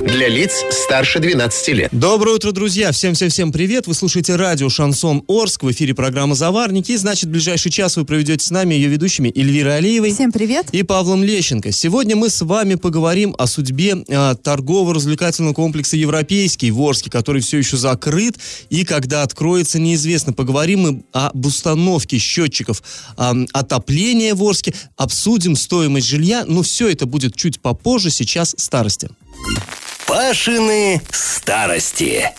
Для 0.00 0.28
лиц 0.28 0.64
старше 0.70 1.18
12 1.18 1.68
лет. 1.74 1.88
Доброе 1.90 2.36
утро, 2.36 2.52
друзья! 2.52 2.92
Всем-всем-всем 2.92 3.50
привет! 3.50 3.88
Вы 3.88 3.94
слушаете 3.94 4.36
радио 4.36 4.68
«Шансон 4.68 5.24
Орск», 5.26 5.64
в 5.64 5.72
эфире 5.72 5.92
программа 5.92 6.36
«Заварники». 6.36 6.92
И, 6.92 6.96
значит, 6.96 7.28
ближайший 7.28 7.72
час 7.72 7.96
вы 7.96 8.04
проведете 8.04 8.46
с 8.46 8.52
нами 8.52 8.74
ее 8.74 8.88
ведущими 8.88 9.32
Эльвирой 9.34 9.78
Алиевой. 9.78 10.12
Всем 10.12 10.30
привет! 10.30 10.68
И 10.70 10.84
Павлом 10.84 11.24
Лещенко. 11.24 11.72
Сегодня 11.72 12.14
мы 12.14 12.30
с 12.30 12.42
вами 12.42 12.76
поговорим 12.76 13.34
о 13.38 13.48
судьбе 13.48 13.96
э, 14.06 14.36
торгово-развлекательного 14.40 15.52
комплекса 15.52 15.96
«Европейский» 15.96 16.70
в 16.70 16.80
Орске, 16.80 17.10
который 17.10 17.42
все 17.42 17.58
еще 17.58 17.76
закрыт 17.76 18.38
и 18.70 18.84
когда 18.84 19.24
откроется, 19.24 19.80
неизвестно. 19.80 20.32
Поговорим 20.32 20.80
мы 20.80 21.02
об 21.10 21.44
установке 21.44 22.18
счетчиков 22.18 22.84
э, 23.16 23.32
отопления 23.52 24.36
в 24.36 24.44
Орске, 24.44 24.74
обсудим 24.96 25.56
стоимость 25.56 26.06
жилья, 26.06 26.44
но 26.46 26.62
все 26.62 26.88
это 26.88 27.04
будет 27.04 27.34
чуть 27.34 27.58
попозже, 27.58 28.10
сейчас 28.10 28.54
старости. 28.56 29.08
Пашины 30.06 31.00
старости. 31.10 32.30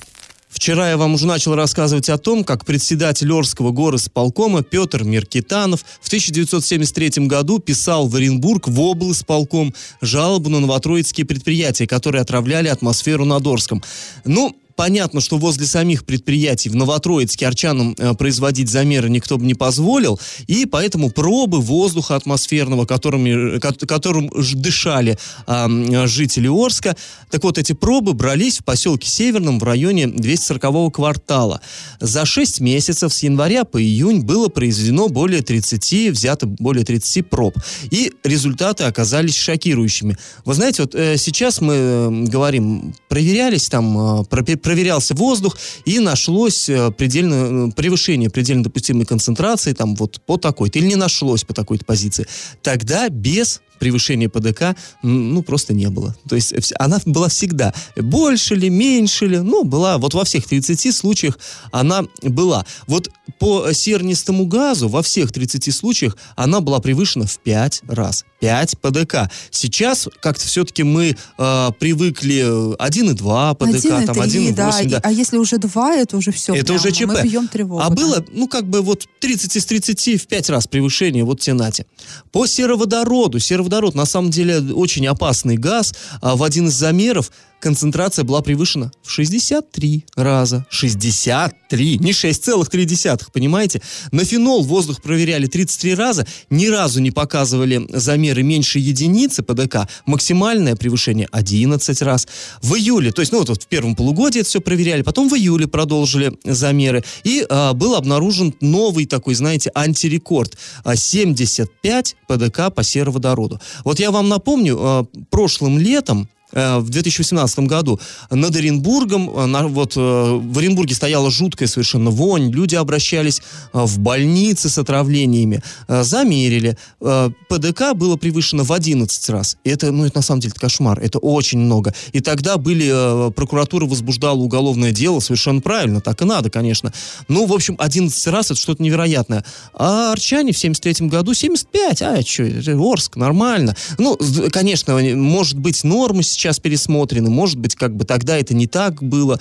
Вчера 0.50 0.90
я 0.90 0.98
вам 0.98 1.14
уже 1.14 1.26
начал 1.26 1.56
рассказывать 1.56 2.10
о 2.10 2.18
том, 2.18 2.44
как 2.44 2.66
председатель 2.66 3.32
Орского 3.32 3.72
горосполкома 3.72 4.62
Петр 4.62 5.04
Меркитанов 5.04 5.86
в 6.02 6.08
1973 6.08 7.28
году 7.28 7.60
писал 7.60 8.08
в 8.08 8.16
Оренбург 8.16 8.68
в 8.68 8.82
облсполком 8.82 9.74
жалобу 10.02 10.50
на 10.50 10.60
новотроицкие 10.60 11.26
предприятия, 11.26 11.88
которые 11.88 12.22
отравляли 12.22 12.68
атмосферу 12.68 13.24
над 13.24 13.48
Орском. 13.48 13.82
Ну, 14.26 14.56
понятно, 14.80 15.20
что 15.20 15.38
возле 15.38 15.68
самих 15.68 16.06
предприятий 16.06 16.70
в 16.70 16.76
Новотроицке 16.76 17.46
арчанам 17.48 17.96
э, 17.98 18.14
производить 18.14 18.70
замеры 18.70 19.10
никто 19.10 19.38
бы 19.38 19.46
не 19.46 19.54
позволил, 19.54 20.18
и 20.48 20.66
поэтому 20.66 21.10
пробы 21.10 21.60
воздуха 21.60 22.16
атмосферного, 22.16 22.86
которыми, 22.86 23.60
ко- 23.60 23.74
которым 23.86 24.32
дышали 24.54 25.20
э, 25.48 26.08
жители 26.08 26.48
Орска, 26.48 26.96
так 27.30 27.44
вот, 27.44 27.58
эти 27.58 27.74
пробы 27.74 28.14
брались 28.14 28.60
в 28.60 28.64
поселке 28.64 29.10
Северном 29.10 29.60
в 29.60 29.64
районе 29.64 30.06
240-го 30.06 30.90
квартала. 30.92 31.60
За 32.00 32.26
6 32.26 32.62
месяцев 32.62 33.14
с 33.14 33.22
января 33.24 33.66
по 33.66 33.82
июнь 33.82 34.22
было 34.22 34.48
произведено 34.48 35.10
более 35.10 35.42
30, 35.42 36.12
взято 36.12 36.48
более 36.48 36.86
30 36.86 37.30
проб. 37.30 37.58
И 37.92 38.14
результаты 38.24 38.86
оказались 38.86 39.36
шокирующими. 39.36 40.18
Вы 40.46 40.54
знаете, 40.54 40.84
вот 40.84 40.96
э, 40.96 41.18
сейчас 41.18 41.60
мы 41.60 41.74
э, 41.74 42.10
говорим, 42.28 42.94
проверялись 43.10 43.68
там, 43.68 44.22
э, 44.22 44.24
проверялся 44.70 45.16
воздух, 45.16 45.58
и 45.84 45.98
нашлось 45.98 46.70
э, 46.70 46.92
предельно, 46.92 47.70
э, 47.70 47.72
превышение 47.72 48.30
предельно 48.30 48.64
допустимой 48.64 49.04
концентрации 49.04 49.74
там 49.74 49.96
вот 49.96 50.22
по 50.28 50.38
такой-то, 50.38 50.78
или 50.78 50.86
не 50.86 50.96
нашлось 50.96 51.44
по 51.44 51.56
такой-то 51.56 51.86
позиции. 51.86 52.28
Тогда 52.62 53.10
без 53.10 53.62
превышения 53.80 54.30
ПДК, 54.30 54.76
ну, 55.02 55.42
просто 55.44 55.74
не 55.74 55.90
было. 55.90 56.16
То 56.28 56.36
есть 56.36 56.54
она 56.78 57.00
была 57.06 57.30
всегда. 57.30 57.74
Больше 57.96 58.56
ли, 58.56 58.70
меньше 58.70 59.26
ли, 59.26 59.40
ну, 59.40 59.64
была. 59.64 59.98
Вот 59.98 60.14
во 60.14 60.26
всех 60.26 60.48
30 60.48 60.96
случаях 60.96 61.40
она 61.72 62.04
была. 62.22 62.66
Вот 62.88 63.10
по 63.40 63.72
сернистому 63.74 64.46
газу 64.46 64.90
во 64.90 65.02
всех 65.02 65.32
30 65.32 65.74
случаях 65.74 66.18
она 66.36 66.60
была 66.60 66.80
превышена 66.80 67.26
в 67.26 67.40
5 67.40 67.84
раз. 67.88 68.26
5 68.40 68.80
ПДК. 68.80 69.30
Сейчас 69.52 70.08
как-то 70.22 70.46
все-таки 70.46 70.84
мы 70.84 71.16
э, 71.38 71.70
привыкли 71.80 72.76
1,2 72.78 73.56
ПДК, 73.56 74.06
там 74.06 74.22
1,8, 74.22 74.54
да. 74.54 74.72
да. 74.86 75.00
А 75.04 75.12
если 75.12 75.38
уже 75.38 75.58
два, 75.58 75.96
это 75.96 76.18
уже 76.18 76.32
все. 76.32 76.56
Это 76.56 76.74
уже 76.74 76.92
ЧП. 76.92 77.08
Мы 77.08 77.24
бьем 77.24 77.48
тревогу. 77.48 77.82
А 77.82 77.90
да. 77.90 77.96
было, 77.96 78.26
ну, 78.32 78.48
как 78.48 78.66
бы 78.66 78.82
вот 78.82 79.06
30 79.20 79.56
из 79.56 79.66
30 79.66 80.22
в 80.22 80.28
5 80.28 80.50
раз 80.50 80.68
превышение, 80.68 81.24
вот 81.24 81.42
тенате. 81.42 81.86
По 82.32 82.46
сероводороду. 82.48 83.40
Сероводород, 83.40 83.69
на 83.96 84.06
самом 84.06 84.30
деле, 84.30 84.60
очень 84.74 85.08
опасный 85.08 85.58
газ. 85.58 85.94
А 86.22 86.36
в 86.36 86.44
один 86.44 86.68
из 86.68 86.74
замеров 86.74 87.32
концентрация 87.60 88.24
была 88.24 88.42
превышена 88.42 88.92
в 89.04 89.12
63 89.12 90.06
раза. 90.16 90.66
63, 90.70 91.98
не 92.00 92.12
6,3, 92.12 93.28
понимаете? 93.34 93.82
На 94.12 94.24
фенол 94.26 94.64
воздух 94.64 95.02
проверяли 95.02 95.48
33 95.48 95.96
раза, 95.96 96.28
ни 96.50 96.68
разу 96.68 97.02
не 97.02 97.12
показывали 97.12 97.86
замеры 97.90 98.44
меньше 98.44 98.80
единицы 98.80 99.44
ПДК. 99.44 99.88
Максимальное 100.06 100.76
превышение 100.76 101.28
11 101.32 102.02
раз. 102.02 102.28
В 102.62 102.76
июле, 102.76 103.12
то 103.12 103.22
есть, 103.22 103.32
ну, 103.32 103.40
вот, 103.40 103.50
вот 103.50 103.64
в 103.64 103.68
первом 103.68 103.96
полугодии 103.96 104.42
это 104.42 104.50
все 104.50 104.62
проверяли, 104.62 105.02
потом 105.02 105.30
в 105.30 105.36
июле 105.36 105.68
продолжили 105.68 106.34
замеры. 106.44 107.04
И 107.24 107.46
а, 107.50 107.74
был 107.74 107.96
обнаружен 107.96 108.56
новый 108.62 109.06
такой, 109.06 109.36
знаете, 109.36 109.72
антирекорд. 109.76 110.58
А, 110.84 110.96
75 110.96 112.16
ПДК 112.28 112.74
по 112.74 112.84
сероводороду. 112.84 113.60
Вот 113.84 114.00
я 114.00 114.12
вам 114.12 114.30
напомню, 114.30 114.78
а, 114.80 115.06
прошлым 115.30 115.78
летом 115.80 116.30
в 116.52 116.90
2018 116.90 117.60
году 117.68 118.00
над 118.32 118.56
Оренбургом, 118.56 119.30
э, 119.30 119.46
на- 119.46 119.68
вот 119.68 119.96
э, 119.96 120.00
в 120.00 120.58
Оренбурге 120.58 120.96
стояла 120.96 121.30
жуткая 121.30 121.68
совершенно 121.68 122.10
вонь, 122.10 122.52
люди 122.52 122.76
обращались 122.76 123.42
э, 123.74 123.80
в 123.84 124.00
больницы 124.00 124.68
с 124.70 124.78
отравлениями, 124.78 125.62
э, 125.88 126.04
замерили, 126.04 126.76
э, 127.02 127.30
ПДК 127.50 127.94
было 127.94 128.16
превышено 128.16 128.64
в 128.64 128.72
11 128.74 129.30
раз. 129.30 129.58
И 129.64 129.70
это, 129.70 129.92
ну, 129.92 130.06
это 130.06 130.18
на 130.18 130.22
самом 130.24 130.42
деле 130.42 130.52
это 130.52 130.60
кошмар, 130.62 131.00
это 131.00 131.20
очень 131.20 131.60
много. 131.60 131.94
И 132.14 132.20
тогда 132.20 132.58
были, 132.58 133.28
э, 133.30 133.32
прокуратура 133.32 133.86
возбуждала 133.86 134.40
уголовное 134.40 134.92
дело, 134.92 135.20
совершенно 135.20 135.62
правильно, 135.62 136.02
так 136.02 136.22
и 136.22 136.26
надо, 136.26 136.50
конечно. 136.50 136.92
Ну, 137.28 137.46
в 137.46 137.54
общем, 137.54 137.76
11 137.78 138.28
раз 138.28 138.48
это 138.52 138.60
что-то 138.60 138.82
невероятное. 138.82 139.46
А 139.74 140.12
арчане 140.14 140.52
в 140.52 140.58
73 140.58 141.08
году 141.10 141.34
75, 141.34 142.02
а, 142.02 142.22
что, 142.24 142.44
Орск, 142.92 143.18
нормально. 143.18 143.76
Ну, 143.98 144.18
конечно, 144.52 144.98
может 145.16 145.60
быть, 145.60 145.84
нормы 145.84 146.24
сейчас 146.24 146.39
пересмотрены, 146.60 147.30
может 147.30 147.58
быть, 147.60 147.76
как 147.76 147.96
бы 147.96 148.06
тогда 148.06 148.38
это 148.38 148.54
не 148.54 148.68
так 148.68 149.04
было. 149.04 149.40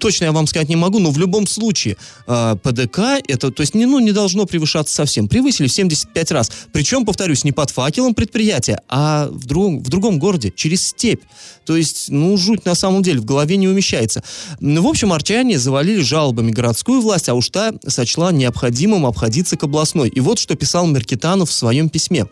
Точно 0.00 0.24
я 0.24 0.32
вам 0.32 0.46
сказать 0.46 0.68
не 0.68 0.76
могу, 0.76 0.98
но 0.98 1.10
в 1.10 1.18
любом 1.18 1.46
случае 1.46 1.96
э, 2.26 2.56
ПДК 2.62 3.22
это, 3.26 3.50
то 3.50 3.60
есть, 3.62 3.74
не, 3.74 3.86
ну, 3.86 3.98
не 3.98 4.12
должно 4.12 4.46
превышаться 4.46 4.94
совсем. 4.94 5.28
Превысили 5.28 5.66
в 5.66 5.72
75 5.72 6.30
раз. 6.32 6.52
Причем, 6.72 7.04
повторюсь, 7.04 7.44
не 7.44 7.52
под 7.52 7.70
факелом 7.70 8.14
предприятия, 8.14 8.80
а 8.88 9.28
в 9.30 9.46
другом, 9.46 9.82
в 9.82 9.88
другом 9.88 10.18
городе, 10.18 10.52
через 10.54 10.88
степь. 10.88 11.22
То 11.64 11.76
есть, 11.76 12.08
ну, 12.08 12.36
жуть 12.36 12.64
на 12.64 12.74
самом 12.74 13.02
деле 13.02 13.20
в 13.20 13.24
голове 13.24 13.56
не 13.56 13.68
умещается. 13.68 14.22
Ну, 14.60 14.82
В 14.82 14.86
общем, 14.86 15.12
арчане 15.12 15.58
завалили 15.58 16.02
жалобами 16.02 16.50
городскую 16.50 17.00
власть, 17.00 17.28
а 17.28 17.34
уж 17.34 17.48
та 17.50 17.72
сочла 17.86 18.32
необходимым 18.32 19.06
обходиться 19.06 19.56
к 19.56 19.62
областной. 19.62 20.08
И 20.08 20.20
вот 20.20 20.38
что 20.38 20.56
писал 20.56 20.86
Меркитанов 20.86 21.50
в 21.50 21.52
своем 21.52 21.88
письме. 21.88 22.26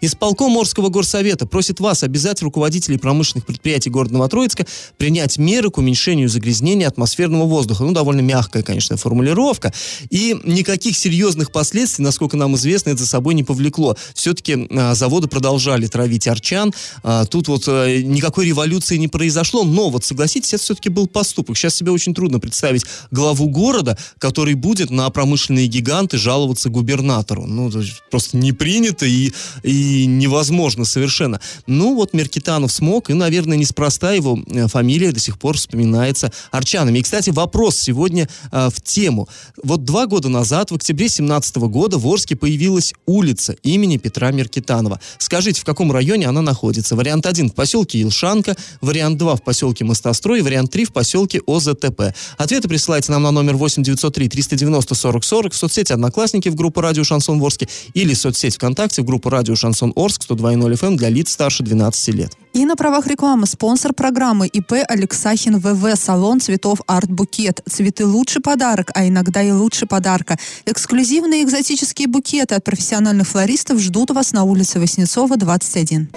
Исполком 0.00 0.56
Орского 0.56 0.88
горсовета 0.88 1.46
просит 1.46 1.80
вас, 1.80 2.02
обязать 2.02 2.42
руководителей 2.42 2.98
промышленных 2.98 3.46
предприятий 3.46 3.90
города 3.90 4.14
Новотроицка, 4.14 4.66
принять 4.98 5.38
меры 5.38 5.70
к 5.70 5.78
уменьшению 5.78 6.28
загрязнения 6.28 6.88
атмосферного 6.88 7.44
воздуха. 7.44 7.84
Ну, 7.84 7.92
довольно 7.92 8.20
мягкая, 8.20 8.62
конечно, 8.62 8.96
формулировка. 8.96 9.72
И 10.10 10.36
никаких 10.44 10.96
серьезных 10.96 11.52
последствий, 11.52 12.04
насколько 12.04 12.36
нам 12.36 12.56
известно, 12.56 12.90
это 12.90 13.00
за 13.00 13.06
собой 13.06 13.34
не 13.34 13.44
повлекло. 13.44 13.96
Все-таки 14.14 14.68
а, 14.70 14.94
заводы 14.94 15.28
продолжали 15.28 15.86
травить 15.86 16.28
арчан. 16.28 16.72
А, 17.02 17.24
тут 17.24 17.48
вот 17.48 17.64
а, 17.68 18.00
никакой 18.00 18.46
революции 18.46 18.96
не 18.96 19.08
произошло. 19.08 19.64
Но 19.64 19.90
вот, 19.90 20.04
согласитесь, 20.04 20.54
это 20.54 20.62
все-таки 20.62 20.88
был 20.88 21.06
поступок. 21.06 21.56
Сейчас 21.56 21.74
себе 21.74 21.90
очень 21.90 22.14
трудно 22.14 22.40
представить 22.40 22.84
главу 23.10 23.48
города, 23.48 23.98
который 24.18 24.54
будет 24.54 24.90
на 24.90 25.08
промышленные 25.10 25.66
гиганты 25.66 26.18
жаловаться 26.18 26.68
губернатору. 26.68 27.46
Ну, 27.46 27.70
просто 28.10 28.36
не 28.36 28.52
принято 28.52 29.06
и, 29.06 29.32
и 29.62 29.85
невозможно 29.86 30.84
совершенно. 30.84 31.40
Ну, 31.66 31.94
вот 31.94 32.12
Меркитанов 32.12 32.72
смог, 32.72 33.10
и, 33.10 33.14
наверное, 33.14 33.56
неспроста 33.56 34.12
его 34.12 34.38
э, 34.46 34.66
фамилия 34.68 35.12
до 35.12 35.20
сих 35.20 35.38
пор 35.38 35.56
вспоминается 35.56 36.32
арчанами. 36.50 36.98
И, 36.98 37.02
кстати, 37.02 37.30
вопрос 37.30 37.76
сегодня 37.76 38.28
э, 38.50 38.68
в 38.72 38.80
тему. 38.80 39.28
Вот 39.62 39.84
два 39.84 40.06
года 40.06 40.28
назад, 40.28 40.70
в 40.70 40.74
октябре 40.74 41.08
17 41.08 41.56
года, 41.56 41.98
в 41.98 42.06
Орске 42.06 42.36
появилась 42.36 42.94
улица 43.06 43.56
имени 43.62 43.96
Петра 43.96 44.30
Меркитанова. 44.30 45.00
Скажите, 45.18 45.60
в 45.60 45.64
каком 45.64 45.92
районе 45.92 46.26
она 46.28 46.42
находится? 46.42 46.96
Вариант 46.96 47.26
1 47.26 47.50
в 47.50 47.54
поселке 47.54 48.02
Илшанка, 48.02 48.56
вариант 48.80 49.18
2 49.18 49.36
в 49.36 49.42
поселке 49.42 49.84
Мостострой, 49.84 50.42
вариант 50.42 50.70
3 50.70 50.86
в 50.86 50.92
поселке 50.92 51.40
ОЗТП. 51.46 52.14
Ответы 52.36 52.68
присылайте 52.68 53.12
нам 53.12 53.22
на 53.22 53.30
номер 53.30 53.56
8 53.56 53.82
903 53.82 54.28
390 54.28 54.94
40 54.94 55.24
40 55.24 55.52
в 55.52 55.56
соцсети 55.56 55.92
Одноклассники 55.92 56.48
в 56.48 56.54
группу 56.54 56.80
Радио 56.80 57.04
Шансон 57.04 57.38
Ворске 57.38 57.68
или 57.94 58.14
соцсеть 58.14 58.56
ВКонтакте 58.56 59.02
в 59.02 59.04
группу 59.04 59.28
Радио 59.28 59.54
Шансон 59.54 59.75
Орск 59.96 60.22
102.0 60.28 60.72
FM 60.72 60.96
для 60.96 61.08
лиц 61.08 61.32
старше 61.32 61.62
12 61.62 62.14
лет. 62.14 62.32
И 62.52 62.64
на 62.64 62.74
правах 62.74 63.06
рекламы 63.06 63.46
спонсор 63.46 63.92
программы 63.92 64.46
ИП 64.46 64.72
Алексахин 64.88 65.58
ВВ, 65.58 65.94
салон 65.96 66.40
цветов 66.40 66.80
Арт 66.86 67.10
Букет. 67.10 67.60
Цветы 67.68 68.06
лучший 68.06 68.40
подарок, 68.40 68.90
а 68.94 69.06
иногда 69.06 69.42
и 69.42 69.52
лучше 69.52 69.86
подарка. 69.86 70.38
Эксклюзивные 70.64 71.42
экзотические 71.42 72.08
букеты 72.08 72.54
от 72.54 72.64
профессиональных 72.64 73.28
флористов 73.28 73.78
ждут 73.80 74.10
вас 74.10 74.32
на 74.32 74.44
улице 74.44 74.80
Воснецова, 74.80 75.36
21. 75.36 76.08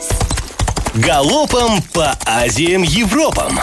Галопом 0.96 1.82
по 1.94 2.18
Азиям 2.26 2.84
Европам! 2.84 3.60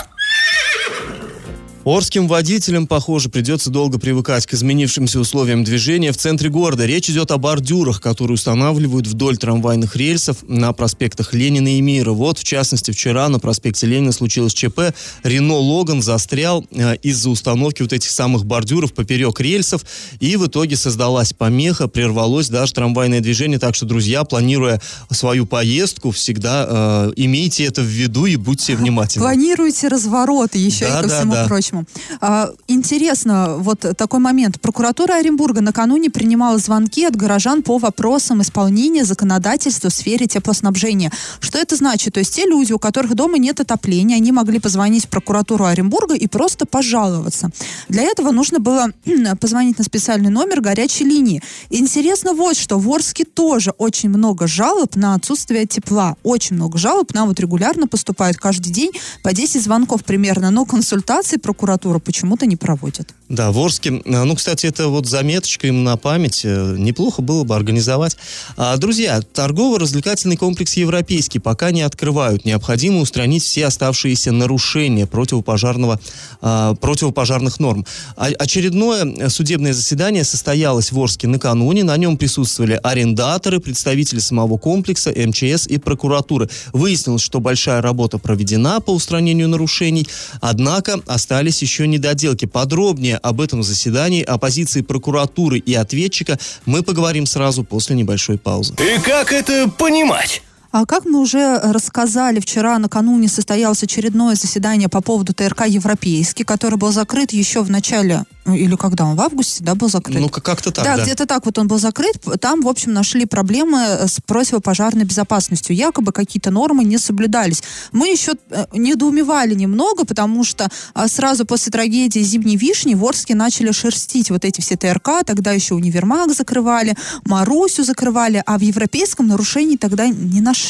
Орским 1.86 2.26
водителям, 2.26 2.88
похоже, 2.88 3.28
придется 3.28 3.70
долго 3.70 4.00
привыкать 4.00 4.44
к 4.44 4.54
изменившимся 4.54 5.20
условиям 5.20 5.62
движения 5.62 6.10
в 6.10 6.16
центре 6.16 6.50
города. 6.50 6.84
Речь 6.84 7.08
идет 7.08 7.30
о 7.30 7.38
бордюрах, 7.38 8.00
которые 8.00 8.34
устанавливают 8.34 9.06
вдоль 9.06 9.36
трамвайных 9.36 9.94
рельсов 9.94 10.38
на 10.48 10.72
проспектах 10.72 11.32
Ленина 11.32 11.76
и 11.76 11.80
Мира. 11.80 12.10
Вот, 12.10 12.40
в 12.40 12.42
частности, 12.42 12.90
вчера 12.90 13.28
на 13.28 13.38
проспекте 13.38 13.86
Ленина 13.86 14.10
случилось 14.10 14.52
ЧП. 14.52 14.96
Рено 15.22 15.54
Логан 15.54 16.02
застрял 16.02 16.66
э, 16.72 16.96
из-за 17.04 17.30
установки 17.30 17.82
вот 17.82 17.92
этих 17.92 18.10
самых 18.10 18.46
бордюров 18.46 18.92
поперек 18.92 19.38
рельсов. 19.38 19.82
И 20.18 20.34
в 20.34 20.48
итоге 20.48 20.74
создалась 20.74 21.34
помеха, 21.34 21.86
прервалось 21.86 22.48
даже 22.48 22.72
трамвайное 22.72 23.20
движение. 23.20 23.60
Так 23.60 23.76
что, 23.76 23.86
друзья, 23.86 24.24
планируя 24.24 24.82
свою 25.12 25.46
поездку, 25.46 26.10
всегда 26.10 26.66
э, 26.68 27.12
имейте 27.14 27.64
это 27.64 27.80
в 27.80 27.86
виду 27.86 28.26
и 28.26 28.34
будьте 28.34 28.74
внимательны. 28.74 29.22
Планируете 29.22 29.86
развороты 29.86 30.58
еще 30.58 30.88
Да, 30.88 30.98
и 30.98 31.02
ко 31.04 31.08
да, 31.08 31.18
всему 31.20 31.32
да. 31.32 31.46
прочему. 31.46 31.75
А, 32.20 32.50
интересно, 32.68 33.56
вот 33.58 33.80
такой 33.96 34.20
момент. 34.20 34.60
Прокуратура 34.60 35.14
Оренбурга 35.14 35.60
накануне 35.60 36.10
принимала 36.10 36.58
звонки 36.58 37.04
от 37.04 37.16
горожан 37.16 37.62
по 37.62 37.78
вопросам 37.78 38.42
исполнения 38.42 39.04
законодательства 39.04 39.90
в 39.90 39.94
сфере 39.94 40.26
теплоснабжения. 40.26 41.12
Что 41.40 41.58
это 41.58 41.76
значит? 41.76 42.14
То 42.14 42.20
есть 42.20 42.34
те 42.34 42.44
люди, 42.46 42.72
у 42.72 42.78
которых 42.78 43.14
дома 43.14 43.38
нет 43.38 43.60
отопления, 43.60 44.16
они 44.16 44.32
могли 44.32 44.58
позвонить 44.58 45.06
в 45.06 45.08
прокуратуру 45.08 45.64
Оренбурга 45.64 46.14
и 46.14 46.26
просто 46.26 46.66
пожаловаться. 46.66 47.50
Для 47.88 48.02
этого 48.02 48.30
нужно 48.30 48.58
было 48.58 48.92
позвонить 49.40 49.78
на 49.78 49.84
специальный 49.84 50.30
номер 50.30 50.60
горячей 50.60 51.04
линии. 51.04 51.42
Интересно 51.70 52.34
вот 52.34 52.56
что, 52.56 52.78
в 52.78 52.88
Орске 52.90 53.24
тоже 53.24 53.72
очень 53.78 54.08
много 54.08 54.46
жалоб 54.46 54.96
на 54.96 55.14
отсутствие 55.14 55.66
тепла. 55.66 56.16
Очень 56.22 56.56
много 56.56 56.78
жалоб, 56.78 57.12
нам 57.14 57.28
вот 57.28 57.40
регулярно 57.40 57.86
поступают 57.86 58.36
каждый 58.36 58.72
день 58.72 58.92
по 59.22 59.32
10 59.32 59.62
звонков 59.62 60.04
примерно, 60.04 60.50
но 60.50 60.64
консультации 60.64 61.36
прокуратура 61.66 61.98
почему-то 61.98 62.46
не 62.46 62.54
проводит. 62.56 63.12
Да, 63.28 63.50
в 63.50 63.58
Орске. 63.58 64.00
А, 64.06 64.24
Ну, 64.24 64.36
кстати, 64.36 64.66
это 64.66 64.86
вот 64.86 65.06
заметочка 65.06 65.66
им 65.66 65.82
на 65.82 65.96
память. 65.96 66.42
э, 66.44 66.76
Неплохо 66.78 67.22
было 67.22 67.42
бы 67.42 67.56
организовать. 67.56 68.16
А, 68.56 68.76
друзья, 68.76 69.20
торгово-развлекательный 69.20 70.36
комплекс 70.36 70.74
«Европейский» 70.74 71.40
пока 71.40 71.72
не 71.72 71.82
открывают. 71.82 72.44
Необходимо 72.44 73.00
устранить 73.00 73.42
все 73.42 73.66
оставшиеся 73.66 74.30
нарушения 74.30 75.06
противопожарного, 75.06 75.98
а, 76.40 76.74
противопожарных 76.76 77.58
норм. 77.58 77.84
А- 78.16 78.26
очередное 78.38 79.28
судебное 79.28 79.72
заседание 79.72 80.22
состоялось 80.22 80.92
в 80.92 81.00
Орске 81.00 81.26
накануне. 81.26 81.82
На 81.82 81.96
нем 81.96 82.16
присутствовали 82.16 82.78
арендаторы, 82.80 83.58
представители 83.58 84.20
самого 84.20 84.56
комплекса, 84.56 85.10
МЧС 85.10 85.66
и 85.66 85.78
прокуратуры. 85.78 86.48
Выяснилось, 86.72 87.22
что 87.22 87.40
большая 87.40 87.82
работа 87.82 88.18
проведена 88.18 88.78
по 88.80 88.92
устранению 88.92 89.48
нарушений, 89.48 90.06
однако 90.40 91.00
остались 91.06 91.55
еще 91.62 91.86
недоделки. 91.86 92.44
Подробнее 92.44 93.16
об 93.16 93.40
этом 93.40 93.62
заседании, 93.62 94.22
о 94.22 94.38
позиции 94.38 94.82
прокуратуры 94.82 95.58
и 95.58 95.74
ответчика 95.74 96.38
мы 96.64 96.82
поговорим 96.82 97.26
сразу 97.26 97.64
после 97.64 97.96
небольшой 97.96 98.38
паузы. 98.38 98.74
И 98.74 99.00
как 99.00 99.32
это 99.32 99.68
понимать? 99.68 100.42
А 100.78 100.84
как 100.84 101.06
мы 101.06 101.20
уже 101.20 101.58
рассказали, 101.58 102.38
вчера 102.38 102.78
накануне 102.78 103.28
состоялось 103.28 103.82
очередное 103.82 104.34
заседание 104.34 104.90
по 104.90 105.00
поводу 105.00 105.32
ТРК 105.32 105.64
«Европейский», 105.68 106.44
который 106.44 106.76
был 106.76 106.92
закрыт 106.92 107.32
еще 107.32 107.62
в 107.62 107.70
начале, 107.70 108.24
ну, 108.44 108.54
или 108.54 108.76
когда 108.76 109.06
он, 109.06 109.16
в 109.16 109.20
августе, 109.22 109.64
да, 109.64 109.74
был 109.74 109.88
закрыт? 109.88 110.20
Ну, 110.20 110.28
как-то 110.28 110.70
так, 110.70 110.84
да, 110.84 110.96
да. 110.96 111.02
где-то 111.02 111.24
так 111.24 111.46
вот 111.46 111.56
он 111.56 111.66
был 111.66 111.78
закрыт. 111.78 112.22
Там, 112.42 112.60
в 112.60 112.68
общем, 112.68 112.92
нашли 112.92 113.24
проблемы 113.24 113.78
с 114.06 114.20
противопожарной 114.20 115.04
безопасностью. 115.04 115.74
Якобы 115.74 116.12
какие-то 116.12 116.50
нормы 116.50 116.84
не 116.84 116.98
соблюдались. 116.98 117.62
Мы 117.92 118.08
еще 118.08 118.32
э, 118.50 118.66
недоумевали 118.72 119.54
немного, 119.54 120.04
потому 120.04 120.44
что 120.44 120.68
а, 120.92 121.08
сразу 121.08 121.46
после 121.46 121.72
трагедии 121.72 122.20
«Зимней 122.20 122.56
вишни» 122.56 122.94
в 122.94 123.02
Орске 123.02 123.34
начали 123.34 123.72
шерстить 123.72 124.30
вот 124.30 124.44
эти 124.44 124.60
все 124.60 124.76
ТРК. 124.76 125.24
Тогда 125.24 125.52
еще 125.52 125.74
универмаг 125.74 126.34
закрывали, 126.34 126.94
Марусю 127.24 127.82
закрывали, 127.82 128.42
а 128.44 128.58
в 128.58 128.60
европейском 128.60 129.26
нарушений 129.26 129.78
тогда 129.78 130.06
не 130.06 130.42
нашли. 130.42 130.65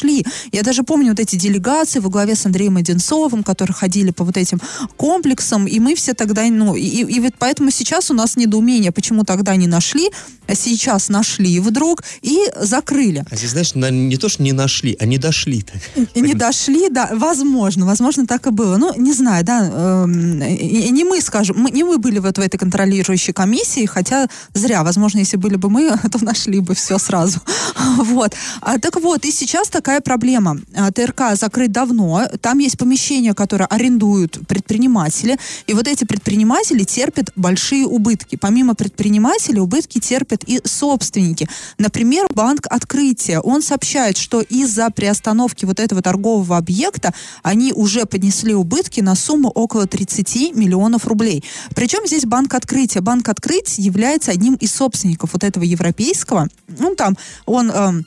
Я 0.52 0.62
даже 0.62 0.82
помню 0.82 1.10
вот 1.10 1.20
эти 1.20 1.36
делегации 1.36 2.00
во 2.00 2.08
главе 2.10 2.34
с 2.34 2.46
Андреем 2.46 2.76
Одинцовым, 2.76 3.42
которые 3.42 3.74
ходили 3.74 4.10
по 4.10 4.24
вот 4.24 4.36
этим 4.36 4.60
комплексам, 4.96 5.66
и 5.66 5.78
мы 5.80 5.94
все 5.94 6.14
тогда, 6.14 6.42
ну, 6.44 6.74
и, 6.74 6.82
и 6.86 7.20
вот 7.20 7.34
поэтому 7.38 7.70
сейчас 7.70 8.10
у 8.10 8.14
нас 8.14 8.36
недоумение, 8.36 8.92
почему 8.92 9.24
тогда 9.24 9.56
не 9.56 9.66
нашли, 9.66 10.10
а 10.48 10.54
сейчас 10.54 11.08
нашли 11.08 11.58
вдруг 11.60 12.02
и 12.22 12.38
закрыли. 12.60 13.24
А 13.30 13.36
здесь, 13.36 13.50
знаешь, 13.50 13.74
на- 13.74 13.90
не 13.90 14.16
то, 14.16 14.28
что 14.28 14.42
не 14.42 14.52
нашли, 14.52 14.96
а 15.00 15.06
не 15.06 15.18
дошли-то. 15.18 15.72
Не 16.14 16.34
дошли, 16.34 16.88
да, 16.90 17.10
возможно, 17.12 17.86
возможно, 17.86 18.26
так 18.26 18.46
и 18.46 18.50
было. 18.50 18.76
Ну, 18.76 18.92
не 18.96 19.12
знаю, 19.12 19.44
да, 19.44 20.06
и 20.06 20.90
не 20.90 21.04
мы, 21.04 21.20
скажем, 21.20 21.56
мы- 21.58 21.70
не 21.70 21.84
мы 21.84 21.98
были 21.98 22.18
вот 22.18 22.38
в 22.38 22.40
этой 22.40 22.56
контролирующей 22.58 23.32
комиссии, 23.32 23.86
хотя 23.86 24.28
зря, 24.54 24.82
возможно, 24.84 25.18
если 25.18 25.36
были 25.36 25.56
бы 25.56 25.68
мы, 25.70 25.96
то 26.12 26.24
нашли 26.24 26.60
бы 26.60 26.74
все 26.74 26.98
сразу. 26.98 27.40
Вот. 27.96 28.34
А, 28.60 28.78
так 28.78 28.96
вот, 29.00 29.24
и 29.24 29.32
сейчас 29.32 29.68
такая 29.86 30.00
проблема. 30.00 30.58
А, 30.74 30.90
ТРК 30.90 31.36
закрыт 31.36 31.70
давно, 31.70 32.26
там 32.40 32.58
есть 32.58 32.76
помещения, 32.76 33.34
которые 33.34 33.68
арендуют 33.68 34.40
предприниматели, 34.48 35.38
и 35.68 35.74
вот 35.74 35.86
эти 35.86 36.04
предприниматели 36.04 36.82
терпят 36.82 37.30
большие 37.36 37.86
убытки. 37.86 38.34
Помимо 38.34 38.74
предпринимателей, 38.74 39.60
убытки 39.60 40.00
терпят 40.00 40.42
и 40.42 40.60
собственники. 40.64 41.48
Например, 41.78 42.26
банк 42.34 42.66
«Открытие». 42.68 43.38
Он 43.38 43.62
сообщает, 43.62 44.16
что 44.16 44.40
из-за 44.40 44.90
приостановки 44.90 45.64
вот 45.64 45.78
этого 45.78 46.02
торгового 46.02 46.56
объекта 46.56 47.14
они 47.44 47.72
уже 47.72 48.06
поднесли 48.06 48.56
убытки 48.56 49.00
на 49.00 49.14
сумму 49.14 49.50
около 49.50 49.86
30 49.86 50.56
миллионов 50.56 51.06
рублей. 51.06 51.44
Причем 51.76 52.04
здесь 52.08 52.24
банк 52.24 52.54
«Открытие». 52.54 53.02
Банк 53.02 53.28
«Открытие» 53.28 53.86
является 53.86 54.32
одним 54.32 54.54
из 54.54 54.74
собственников 54.74 55.34
вот 55.34 55.44
этого 55.44 55.62
европейского. 55.62 56.48
Ну, 56.66 56.96
там 56.96 57.16
он... 57.44 57.70
эм, 57.70 58.06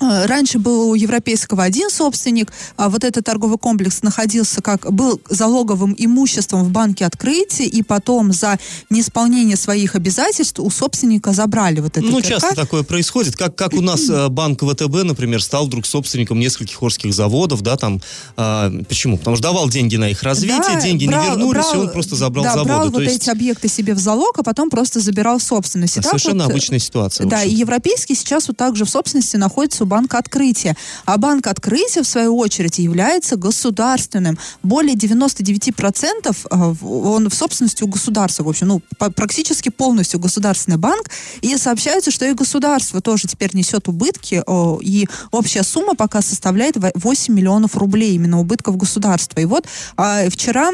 Раньше 0.00 0.58
был 0.58 0.90
у 0.90 0.94
Европейского 0.94 1.62
один 1.64 1.90
собственник, 1.90 2.52
а 2.76 2.88
вот 2.88 3.04
этот 3.04 3.24
торговый 3.24 3.58
комплекс 3.58 4.02
находился 4.02 4.60
как 4.62 4.92
был 4.92 5.20
залоговым 5.28 5.94
имуществом 5.96 6.64
в 6.64 6.70
банке 6.70 7.06
открытия, 7.06 7.64
и 7.64 7.82
потом 7.82 8.32
за 8.32 8.58
неисполнение 8.90 9.56
своих 9.56 9.94
обязательств 9.94 10.58
у 10.60 10.70
собственника 10.70 11.32
забрали 11.32 11.80
вот 11.80 11.96
это 11.96 12.06
Ну, 12.06 12.20
ТРК. 12.20 12.28
часто 12.28 12.54
такое 12.54 12.82
происходит. 12.82 13.36
Как, 13.36 13.54
как 13.56 13.72
у 13.74 13.80
нас 13.80 14.08
э, 14.08 14.28
банк 14.28 14.62
ВТБ, 14.62 15.04
например, 15.04 15.42
стал 15.42 15.66
вдруг 15.66 15.86
собственником 15.86 16.38
нескольких 16.38 16.82
орских 16.82 17.14
заводов, 17.14 17.62
да, 17.62 17.76
там. 17.76 18.00
а, 18.36 18.70
почему? 18.88 19.16
Потому 19.18 19.36
что 19.36 19.44
давал 19.44 19.68
деньги 19.68 19.96
на 19.96 20.10
их 20.10 20.22
развитие, 20.22 20.74
Да, 20.74 20.80
деньги 20.80 21.06
брал- 21.06 21.22
не 21.22 21.30
вернулись, 21.30 21.64
и 21.66 21.74
брал- 21.74 21.80
он 21.82 21.90
просто 21.90 22.16
забрал 22.16 22.44
да, 22.44 22.52
заводы. 22.52 22.68
брал 22.68 22.84
То 22.86 22.90
вот 22.92 23.02
есть 23.02 23.16
эти 23.22 23.30
объекты 23.30 23.68
себе 23.68 23.94
в 23.94 23.98
залог, 23.98 24.38
а 24.38 24.42
потом 24.42 24.68
просто 24.70 25.00
забирал 25.00 25.40
собственность. 25.40 25.96
И 25.96 26.00
так 26.00 26.10
совершенно 26.10 26.44
вот, 26.44 26.50
э, 26.50 26.52
обычная 26.52 26.78
ситуация. 26.78 27.26
Да, 27.26 27.42
и 27.42 27.54
европейский 27.54 28.14
сейчас 28.14 28.48
вот 28.48 28.56
также 28.58 28.84
в 28.84 28.90
собственности 28.90 29.36
находится 29.36 29.85
у 29.86 29.88
банка 29.88 30.18
открытия. 30.18 30.76
А 31.04 31.16
банк 31.16 31.46
открытия, 31.46 32.02
в 32.02 32.06
свою 32.06 32.36
очередь, 32.36 32.78
является 32.78 33.36
государственным. 33.36 34.38
Более 34.62 34.94
99% 34.96 36.36
э, 36.50 36.86
он 36.86 37.28
в 37.30 37.34
собственности 37.34 37.84
у 37.84 37.86
государства. 37.86 38.44
В 38.44 38.48
общем, 38.48 38.66
ну, 38.68 38.82
практически 38.98 39.68
полностью 39.70 40.20
государственный 40.20 40.76
банк. 40.76 41.10
И 41.40 41.56
сообщается, 41.56 42.10
что 42.10 42.26
и 42.26 42.34
государство 42.34 43.00
тоже 43.00 43.28
теперь 43.28 43.50
несет 43.54 43.88
убытки. 43.88 44.42
о, 44.46 44.78
И 44.82 45.06
общая 45.30 45.62
сумма 45.62 45.94
пока 45.94 46.20
составляет 46.20 46.76
во- 46.76 46.92
8 46.94 47.32
миллионов 47.32 47.76
рублей 47.76 48.14
именно 48.14 48.40
убытков 48.40 48.76
государства. 48.76 49.40
И 49.40 49.44
вот 49.44 49.66
а, 49.96 50.28
вчера 50.28 50.70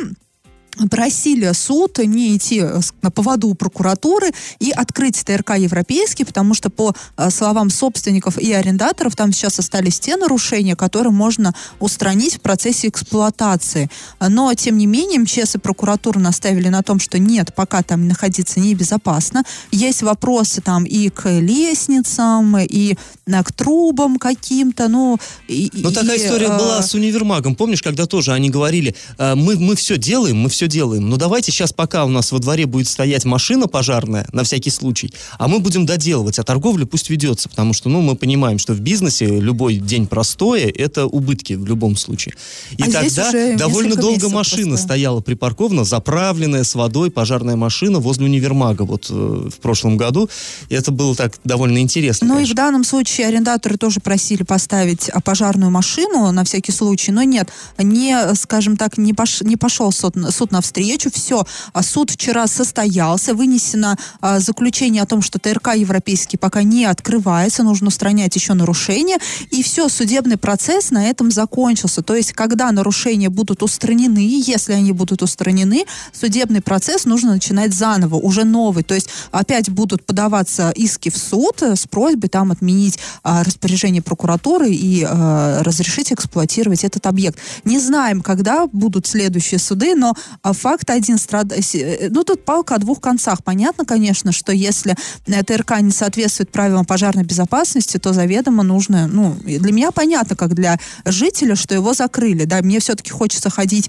просили 0.90 1.52
суд 1.52 1.98
не 1.98 2.36
идти 2.36 2.60
э, 2.60 2.80
на 3.02 3.10
поводу 3.10 3.48
у 3.48 3.54
прокуратуры 3.54 4.30
и 4.58 4.70
открыть 4.70 5.22
ТРК 5.24 5.56
европейский, 5.58 6.24
потому 6.24 6.54
что 6.54 6.70
по 6.70 6.94
э, 7.16 7.30
словам 7.30 7.70
собственников 7.70 8.38
и 8.38 8.52
арендаторов 8.52 9.14
там 9.14 9.32
сейчас 9.32 9.58
остались 9.58 10.00
те 10.00 10.16
нарушения, 10.16 10.74
которые 10.76 11.12
можно 11.12 11.54
устранить 11.78 12.36
в 12.36 12.40
процессе 12.40 12.88
эксплуатации. 12.88 13.90
Но, 14.20 14.52
тем 14.54 14.78
не 14.78 14.86
менее, 14.86 15.20
МЧС 15.20 15.56
и 15.56 15.58
прокуратура 15.58 16.18
наставили 16.18 16.68
на 16.68 16.82
том, 16.82 16.98
что 16.98 17.18
нет, 17.18 17.54
пока 17.54 17.82
там 17.82 18.08
находиться 18.08 18.60
небезопасно. 18.60 19.44
Есть 19.70 20.02
вопросы 20.02 20.60
там 20.62 20.84
и 20.84 21.10
к 21.10 21.28
лестницам, 21.28 22.56
и 22.58 22.96
э, 23.26 23.42
к 23.42 23.52
трубам 23.52 24.16
каким-то, 24.16 24.88
ну... 24.88 25.18
И, 25.48 25.70
Но 25.74 25.90
такая 25.90 26.16
и, 26.16 26.24
история 26.24 26.46
э, 26.46 26.58
была 26.58 26.82
с 26.82 26.94
универмагом. 26.94 27.54
Помнишь, 27.54 27.82
когда 27.82 28.06
тоже 28.06 28.32
они 28.32 28.48
говорили, 28.48 28.94
мы, 29.18 29.56
мы 29.58 29.76
все 29.76 29.98
делаем, 29.98 30.38
мы 30.38 30.48
все 30.48 30.61
все 30.62 30.68
делаем. 30.68 31.08
Но 31.08 31.16
давайте 31.16 31.50
сейчас, 31.50 31.72
пока 31.72 32.04
у 32.04 32.08
нас 32.08 32.30
во 32.30 32.38
дворе 32.38 32.66
будет 32.66 32.86
стоять 32.86 33.24
машина 33.24 33.66
пожарная, 33.66 34.28
на 34.30 34.44
всякий 34.44 34.70
случай, 34.70 35.12
а 35.36 35.48
мы 35.48 35.58
будем 35.58 35.86
доделывать, 35.86 36.38
а 36.38 36.44
торговля 36.44 36.86
пусть 36.86 37.10
ведется, 37.10 37.48
потому 37.48 37.72
что, 37.72 37.88
ну, 37.88 38.00
мы 38.00 38.14
понимаем, 38.14 38.60
что 38.60 38.72
в 38.72 38.78
бизнесе 38.78 39.26
любой 39.26 39.78
день 39.78 40.06
простое, 40.06 40.68
это 40.72 41.06
убытки 41.06 41.54
в 41.54 41.66
любом 41.66 41.96
случае. 41.96 42.34
И 42.78 42.82
А 42.84 42.92
тогда 42.92 43.56
довольно 43.56 43.96
долго 43.96 44.28
машина 44.28 44.68
простое. 44.68 44.76
стояла 44.76 45.20
припаркована, 45.20 45.82
заправленная 45.82 46.62
с 46.62 46.76
водой 46.76 47.10
пожарная 47.10 47.56
машина 47.56 47.98
возле 47.98 48.26
универмага 48.26 48.82
вот 48.82 49.08
э, 49.10 49.12
в 49.12 49.56
прошлом 49.60 49.96
году. 49.96 50.30
И 50.68 50.76
это 50.76 50.92
было 50.92 51.16
так 51.16 51.40
довольно 51.42 51.78
интересно. 51.78 52.28
Ну 52.28 52.34
и 52.34 52.36
в 52.36 52.38
конечно. 52.42 52.54
данном 52.54 52.84
случае 52.84 53.26
арендаторы 53.26 53.78
тоже 53.78 53.98
просили 53.98 54.44
поставить 54.44 55.08
а, 55.08 55.20
пожарную 55.20 55.72
машину 55.72 56.30
на 56.30 56.44
всякий 56.44 56.70
случай, 56.70 57.10
но 57.10 57.24
нет, 57.24 57.48
не, 57.78 58.16
скажем 58.36 58.76
так, 58.76 58.96
не, 58.96 59.12
пош- 59.12 59.44
не 59.44 59.56
пошел 59.56 59.90
суд, 59.90 60.14
суд 60.30 60.51
навстречу, 60.52 61.10
все, 61.12 61.44
а 61.72 61.82
суд 61.82 62.10
вчера 62.10 62.46
состоялся, 62.46 63.34
вынесено 63.34 63.96
а, 64.20 64.40
заключение 64.40 65.02
о 65.02 65.06
том, 65.06 65.22
что 65.22 65.38
ТРК 65.38 65.74
европейский 65.74 66.36
пока 66.36 66.62
не 66.62 66.84
открывается, 66.84 67.62
нужно 67.62 67.88
устранять 67.88 68.36
еще 68.36 68.54
нарушения, 68.54 69.18
и 69.50 69.62
все, 69.62 69.88
судебный 69.88 70.36
процесс 70.36 70.90
на 70.90 71.06
этом 71.06 71.30
закончился. 71.30 72.02
То 72.02 72.14
есть, 72.14 72.32
когда 72.32 72.70
нарушения 72.70 73.28
будут 73.28 73.62
устранены, 73.62 74.18
если 74.18 74.74
они 74.74 74.92
будут 74.92 75.22
устранены, 75.22 75.84
судебный 76.12 76.60
процесс 76.60 77.04
нужно 77.04 77.32
начинать 77.34 77.74
заново, 77.74 78.16
уже 78.16 78.44
новый. 78.44 78.84
То 78.84 78.94
есть, 78.94 79.08
опять 79.30 79.70
будут 79.70 80.04
подаваться 80.04 80.70
иски 80.70 81.10
в 81.10 81.16
суд 81.16 81.62
э, 81.62 81.76
с 81.76 81.86
просьбой 81.86 82.28
там 82.28 82.52
отменить 82.52 82.98
а, 83.22 83.42
распоряжение 83.42 84.02
прокуратуры 84.02 84.70
и 84.70 85.04
разрешить 85.04 86.12
эксплуатировать 86.12 86.84
этот 86.84 87.06
объект. 87.06 87.38
Не 87.64 87.78
знаем, 87.78 88.20
когда 88.20 88.66
будут 88.66 89.06
следующие 89.06 89.58
суды, 89.58 89.94
но 89.94 90.14
а, 90.42 90.52
факт 90.52 90.90
один 90.90 91.18
страд... 91.18 91.52
с- 91.52 91.74
э, 91.74 92.08
Ну, 92.10 92.24
тут 92.24 92.44
палка 92.44 92.74
о 92.74 92.78
двух 92.78 93.00
концах. 93.00 93.44
Понятно, 93.44 93.84
конечно, 93.84 94.32
что 94.32 94.52
если 94.52 94.96
э, 95.26 95.42
ТРК 95.44 95.80
не 95.80 95.92
соответствует 95.92 96.50
правилам 96.50 96.84
пожарной 96.84 97.24
безопасности, 97.24 97.98
то 97.98 98.12
заведомо 98.12 98.62
нужно... 98.62 99.06
Ну, 99.06 99.36
для 99.44 99.72
меня 99.72 99.90
понятно, 99.92 100.34
как 100.36 100.54
для 100.54 100.78
жителя, 101.04 101.54
что 101.54 101.74
его 101.74 101.94
закрыли. 101.94 102.44
Да, 102.44 102.60
мне 102.60 102.80
все-таки 102.80 103.10
хочется 103.10 103.50
ходить 103.50 103.88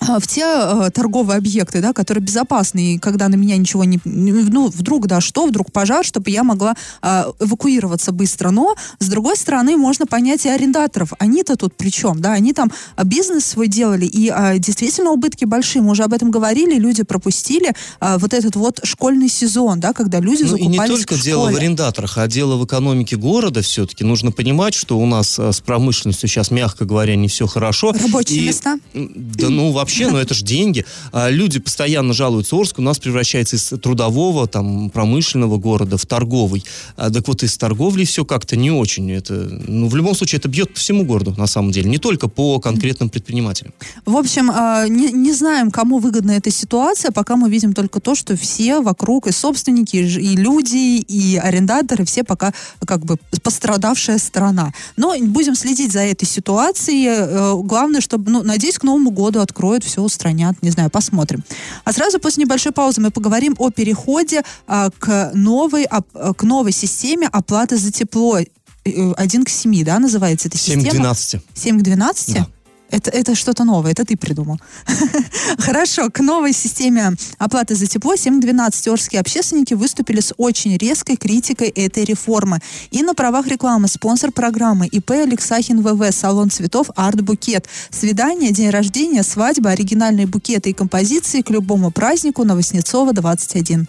в 0.00 0.26
те 0.26 0.44
э, 0.44 0.90
торговые 0.92 1.38
объекты, 1.38 1.80
да, 1.80 1.92
которые 1.92 2.22
безопасны, 2.22 2.94
и 2.94 2.98
когда 2.98 3.28
на 3.28 3.34
меня 3.34 3.56
ничего 3.56 3.84
не... 3.84 4.00
Ну, 4.04 4.68
вдруг, 4.68 5.06
да, 5.06 5.20
что, 5.20 5.46
вдруг 5.46 5.72
пожар, 5.72 6.04
чтобы 6.04 6.30
я 6.30 6.44
могла 6.44 6.74
э, 7.02 7.24
эвакуироваться 7.40 8.12
быстро. 8.12 8.50
Но, 8.50 8.76
с 9.00 9.08
другой 9.08 9.36
стороны, 9.36 9.76
можно 9.76 10.06
понять 10.06 10.46
и 10.46 10.48
арендаторов. 10.48 11.12
Они-то 11.18 11.56
тут 11.56 11.76
при 11.76 11.90
чем, 11.90 12.20
да? 12.20 12.32
Они 12.32 12.52
там 12.52 12.70
а, 12.96 13.04
бизнес 13.04 13.44
свой 13.44 13.68
делали, 13.68 14.06
и 14.06 14.28
а, 14.28 14.58
действительно 14.58 15.10
убытки 15.10 15.44
большие. 15.44 15.82
Мы 15.82 15.92
уже 15.92 16.04
об 16.04 16.12
этом 16.12 16.30
говорили, 16.30 16.78
люди 16.78 17.02
пропустили 17.02 17.72
а, 18.00 18.18
вот 18.18 18.34
этот 18.34 18.56
вот 18.56 18.80
школьный 18.84 19.28
сезон, 19.28 19.80
да, 19.80 19.92
когда 19.92 20.20
люди 20.20 20.42
Ну 20.42 20.56
и 20.56 20.62
закупались 20.62 20.90
не 20.90 20.96
только 20.96 21.14
в 21.14 21.22
дело 21.22 21.50
в 21.50 21.56
арендаторах, 21.56 22.18
а 22.18 22.26
дело 22.28 22.56
в 22.56 22.64
экономике 22.64 23.16
города 23.16 23.62
все-таки. 23.62 24.04
Нужно 24.04 24.30
понимать, 24.30 24.74
что 24.74 24.98
у 24.98 25.06
нас 25.06 25.38
э, 25.38 25.52
с 25.52 25.60
промышленностью 25.60 26.28
сейчас, 26.28 26.50
мягко 26.50 26.84
говоря, 26.84 27.16
не 27.16 27.28
все 27.28 27.46
хорошо. 27.46 27.92
Рабочие 27.92 28.42
И- 28.42 28.46
места? 28.46 28.78
Да 28.94 29.48
ну 29.48 29.72
вообще, 29.72 29.87
ну 29.98 30.16
это 30.16 30.34
же 30.34 30.44
деньги. 30.44 30.84
А 31.12 31.30
люди 31.30 31.58
постоянно 31.58 32.12
жалуются, 32.12 32.56
Орск 32.56 32.78
у 32.78 32.82
нас 32.82 32.98
превращается 32.98 33.56
из 33.56 33.68
трудового, 33.80 34.46
там, 34.46 34.90
промышленного 34.90 35.56
города 35.58 35.96
в 35.96 36.06
торговый. 36.06 36.64
А, 36.96 37.10
так 37.10 37.28
вот 37.28 37.42
из 37.42 37.56
торговли 37.56 38.04
все 38.04 38.24
как-то 38.24 38.56
не 38.56 38.70
очень. 38.70 39.10
Это, 39.10 39.32
ну 39.32 39.88
в 39.88 39.96
любом 39.96 40.14
случае 40.14 40.38
это 40.38 40.48
бьет 40.48 40.74
по 40.74 40.80
всему 40.80 41.04
городу 41.04 41.34
на 41.36 41.46
самом 41.46 41.70
деле, 41.70 41.90
не 41.90 41.98
только 41.98 42.28
по 42.28 42.60
конкретным 42.60 43.10
предпринимателям. 43.10 43.72
В 44.06 44.16
общем, 44.16 44.50
а, 44.52 44.86
не, 44.88 45.12
не 45.12 45.32
знаем, 45.32 45.70
кому 45.70 45.98
выгодна 45.98 46.32
эта 46.32 46.50
ситуация, 46.50 47.10
пока 47.10 47.36
мы 47.36 47.50
видим 47.50 47.72
только 47.72 48.00
то, 48.00 48.14
что 48.14 48.36
все 48.36 48.80
вокруг, 48.80 49.26
и 49.26 49.32
собственники, 49.32 49.96
и 49.96 50.36
люди, 50.36 50.98
и 51.00 51.36
арендаторы, 51.36 52.04
все 52.04 52.24
пока 52.24 52.52
как 52.86 53.04
бы 53.04 53.16
пострадавшая 53.42 54.18
сторона. 54.18 54.72
Но 54.96 55.14
будем 55.18 55.54
следить 55.54 55.92
за 55.92 56.00
этой 56.00 56.26
ситуацией. 56.26 57.06
Э, 57.08 57.54
Главное, 57.62 58.00
чтобы, 58.00 58.30
ну, 58.30 58.42
надеюсь, 58.42 58.78
к 58.78 58.82
Новому 58.82 59.10
году 59.10 59.40
откроют, 59.40 59.77
все 59.84 60.02
устранят, 60.02 60.62
не 60.62 60.70
знаю, 60.70 60.90
посмотрим. 60.90 61.42
А 61.84 61.92
сразу 61.92 62.18
после 62.18 62.44
небольшой 62.44 62.72
паузы 62.72 63.00
мы 63.00 63.10
поговорим 63.10 63.54
о 63.58 63.70
переходе 63.70 64.42
а, 64.66 64.90
к 64.98 65.32
новой, 65.34 65.84
э, 65.84 66.32
к 66.36 66.42
новой 66.42 66.72
системе 66.72 67.28
оплаты 67.30 67.76
за 67.76 67.90
тепло. 67.90 68.38
Э, 68.38 69.12
Один 69.16 69.44
к 69.44 69.48
семи, 69.48 69.84
да, 69.84 69.98
называется 69.98 70.48
эта 70.48 70.58
7 70.58 70.80
к 70.80 70.84
система? 70.84 71.04
12. 71.04 71.40
7 71.54 71.78
к 71.78 71.82
12? 71.82 72.34
Да. 72.34 72.46
Это, 72.90 73.10
это 73.10 73.34
что-то 73.34 73.64
новое, 73.64 73.92
это 73.92 74.04
ты 74.04 74.16
придумал. 74.16 74.58
Хорошо, 75.58 76.10
к 76.10 76.20
новой 76.20 76.52
системе 76.52 77.12
оплаты 77.38 77.74
за 77.74 77.86
тепло 77.86 78.14
7-12 78.14 78.90
орские 78.90 79.20
общественники 79.20 79.74
выступили 79.74 80.20
с 80.20 80.32
очень 80.36 80.76
резкой 80.76 81.16
критикой 81.16 81.68
этой 81.68 82.04
реформы. 82.04 82.60
И 82.90 83.02
на 83.02 83.14
правах 83.14 83.46
рекламы 83.46 83.88
спонсор 83.88 84.32
программы 84.32 84.86
ИП 84.86 85.10
Алексахин 85.10 85.82
ВВ, 85.82 86.12
салон 86.12 86.50
цветов 86.50 86.90
Арт 86.96 87.20
Букет. 87.20 87.66
Свидание, 87.90 88.52
день 88.52 88.70
рождения, 88.70 89.22
свадьба, 89.22 89.70
оригинальные 89.70 90.26
букеты 90.26 90.70
и 90.70 90.72
композиции 90.72 91.42
к 91.42 91.50
любому 91.50 91.90
празднику 91.90 92.44
на 92.44 92.54
Воснецова 92.54 93.12
21. 93.12 93.86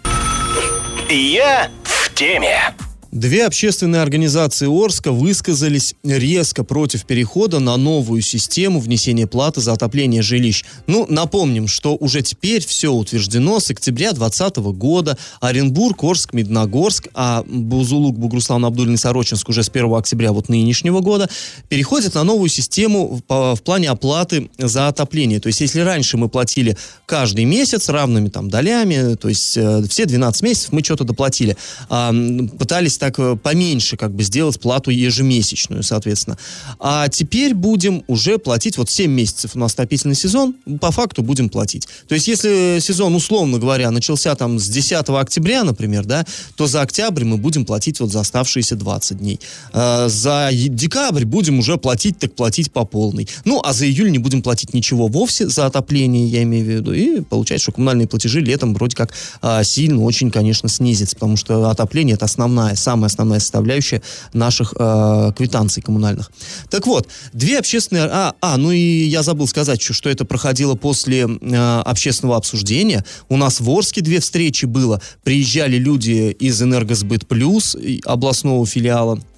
Я 1.08 1.70
в 1.82 2.14
теме. 2.14 2.74
Две 3.12 3.44
общественные 3.44 4.02
организации 4.02 4.68
Орска 4.68 5.10
высказались 5.10 5.96
резко 6.04 6.62
против 6.62 7.04
перехода 7.06 7.58
на 7.58 7.76
новую 7.76 8.22
систему 8.22 8.78
внесения 8.78 9.26
платы 9.26 9.60
за 9.60 9.72
отопление 9.72 10.22
жилищ. 10.22 10.64
Ну, 10.86 11.06
напомним, 11.08 11.66
что 11.66 11.96
уже 11.96 12.22
теперь 12.22 12.64
все 12.64 12.92
утверждено 12.92 13.58
с 13.58 13.68
октября 13.68 14.12
2020 14.12 14.56
года. 14.78 15.18
Оренбург, 15.40 16.04
Орск, 16.04 16.32
Медногорск, 16.34 17.08
а 17.12 17.42
Бузулук, 17.42 18.16
Бугруслан, 18.16 18.64
Абдулин 18.64 18.96
Сорочинск 18.96 19.48
уже 19.48 19.64
с 19.64 19.68
1 19.68 19.92
октября 19.92 20.32
вот 20.32 20.48
нынешнего 20.48 21.00
года 21.00 21.28
переходят 21.68 22.14
на 22.14 22.22
новую 22.22 22.48
систему 22.48 23.20
в, 23.28 23.56
в 23.56 23.62
плане 23.62 23.90
оплаты 23.90 24.50
за 24.56 24.86
отопление. 24.86 25.40
То 25.40 25.48
есть, 25.48 25.60
если 25.60 25.80
раньше 25.80 26.16
мы 26.16 26.28
платили 26.28 26.76
каждый 27.06 27.44
месяц 27.44 27.88
равными 27.88 28.28
там 28.28 28.48
долями, 28.48 29.16
то 29.16 29.28
есть 29.28 29.56
э, 29.56 29.82
все 29.88 30.06
12 30.06 30.42
месяцев 30.42 30.70
мы 30.70 30.84
что-то 30.84 31.02
доплатили, 31.02 31.56
м, 31.88 32.48
пытались 32.50 32.99
так 33.00 33.18
э, 33.18 33.36
поменьше 33.36 33.96
как 33.96 34.14
бы 34.14 34.22
сделать 34.22 34.60
плату 34.60 34.90
ежемесячную, 34.90 35.82
соответственно. 35.82 36.38
А 36.78 37.08
теперь 37.08 37.54
будем 37.54 38.04
уже 38.06 38.38
платить, 38.38 38.78
вот 38.78 38.88
7 38.90 39.10
месяцев 39.10 39.52
у 39.54 39.58
нас 39.58 39.72
отопительный 39.72 40.14
сезон, 40.14 40.54
по 40.80 40.92
факту 40.92 41.22
будем 41.22 41.48
платить. 41.48 41.88
То 42.06 42.14
есть, 42.14 42.28
если 42.28 42.78
сезон, 42.80 43.14
условно 43.14 43.58
говоря, 43.58 43.90
начался 43.90 44.34
там 44.36 44.58
с 44.58 44.68
10 44.68 45.08
октября, 45.08 45.64
например, 45.64 46.04
да, 46.04 46.24
то 46.56 46.66
за 46.66 46.82
октябрь 46.82 47.24
мы 47.24 47.38
будем 47.38 47.64
платить 47.64 47.98
вот 48.00 48.12
за 48.12 48.20
оставшиеся 48.20 48.76
20 48.76 49.18
дней. 49.18 49.40
А, 49.72 50.08
за 50.08 50.50
декабрь 50.52 51.24
будем 51.24 51.58
уже 51.58 51.78
платить, 51.78 52.18
так 52.18 52.34
платить 52.34 52.70
по 52.70 52.84
полной. 52.84 53.28
Ну, 53.44 53.60
а 53.64 53.72
за 53.72 53.86
июль 53.86 54.10
не 54.10 54.18
будем 54.18 54.42
платить 54.42 54.74
ничего 54.74 55.08
вовсе 55.08 55.48
за 55.48 55.66
отопление, 55.66 56.26
я 56.26 56.42
имею 56.42 56.64
в 56.64 56.68
виду. 56.68 56.92
И 56.92 57.20
получается, 57.22 57.64
что 57.64 57.72
коммунальные 57.72 58.08
платежи 58.08 58.40
летом 58.40 58.74
вроде 58.74 58.94
как 58.94 59.14
а, 59.40 59.64
сильно 59.64 60.02
очень, 60.02 60.30
конечно, 60.30 60.68
снизится, 60.68 61.16
потому 61.16 61.36
что 61.36 61.70
отопление 61.70 62.14
это 62.14 62.26
основная, 62.26 62.74
самая 62.90 63.06
основная 63.06 63.38
составляющая 63.38 64.02
наших 64.32 64.74
а, 64.76 65.30
квитанций 65.32 65.80
коммунальных. 65.80 66.32
Так 66.70 66.86
вот, 66.86 67.08
две 67.32 67.58
общественные... 67.58 68.04
А, 68.10 68.34
а, 68.40 68.56
ну 68.56 68.72
и 68.72 69.04
я 69.04 69.22
забыл 69.22 69.46
сказать, 69.46 69.80
что, 69.80 70.10
это 70.10 70.24
проходило 70.24 70.74
после 70.74 71.26
а, 71.26 71.82
общественного 71.86 72.36
обсуждения. 72.36 73.04
У 73.28 73.36
нас 73.36 73.60
в 73.60 73.70
Орске 73.70 74.00
две 74.00 74.18
встречи 74.18 74.64
было. 74.64 75.00
Приезжали 75.22 75.76
люди 75.76 76.36
из 76.40 76.60
«Энергосбыт 76.60 77.28
Плюс», 77.28 77.76
областного 78.04 78.66
филиала, 78.66 79.20
Э, 79.20 79.29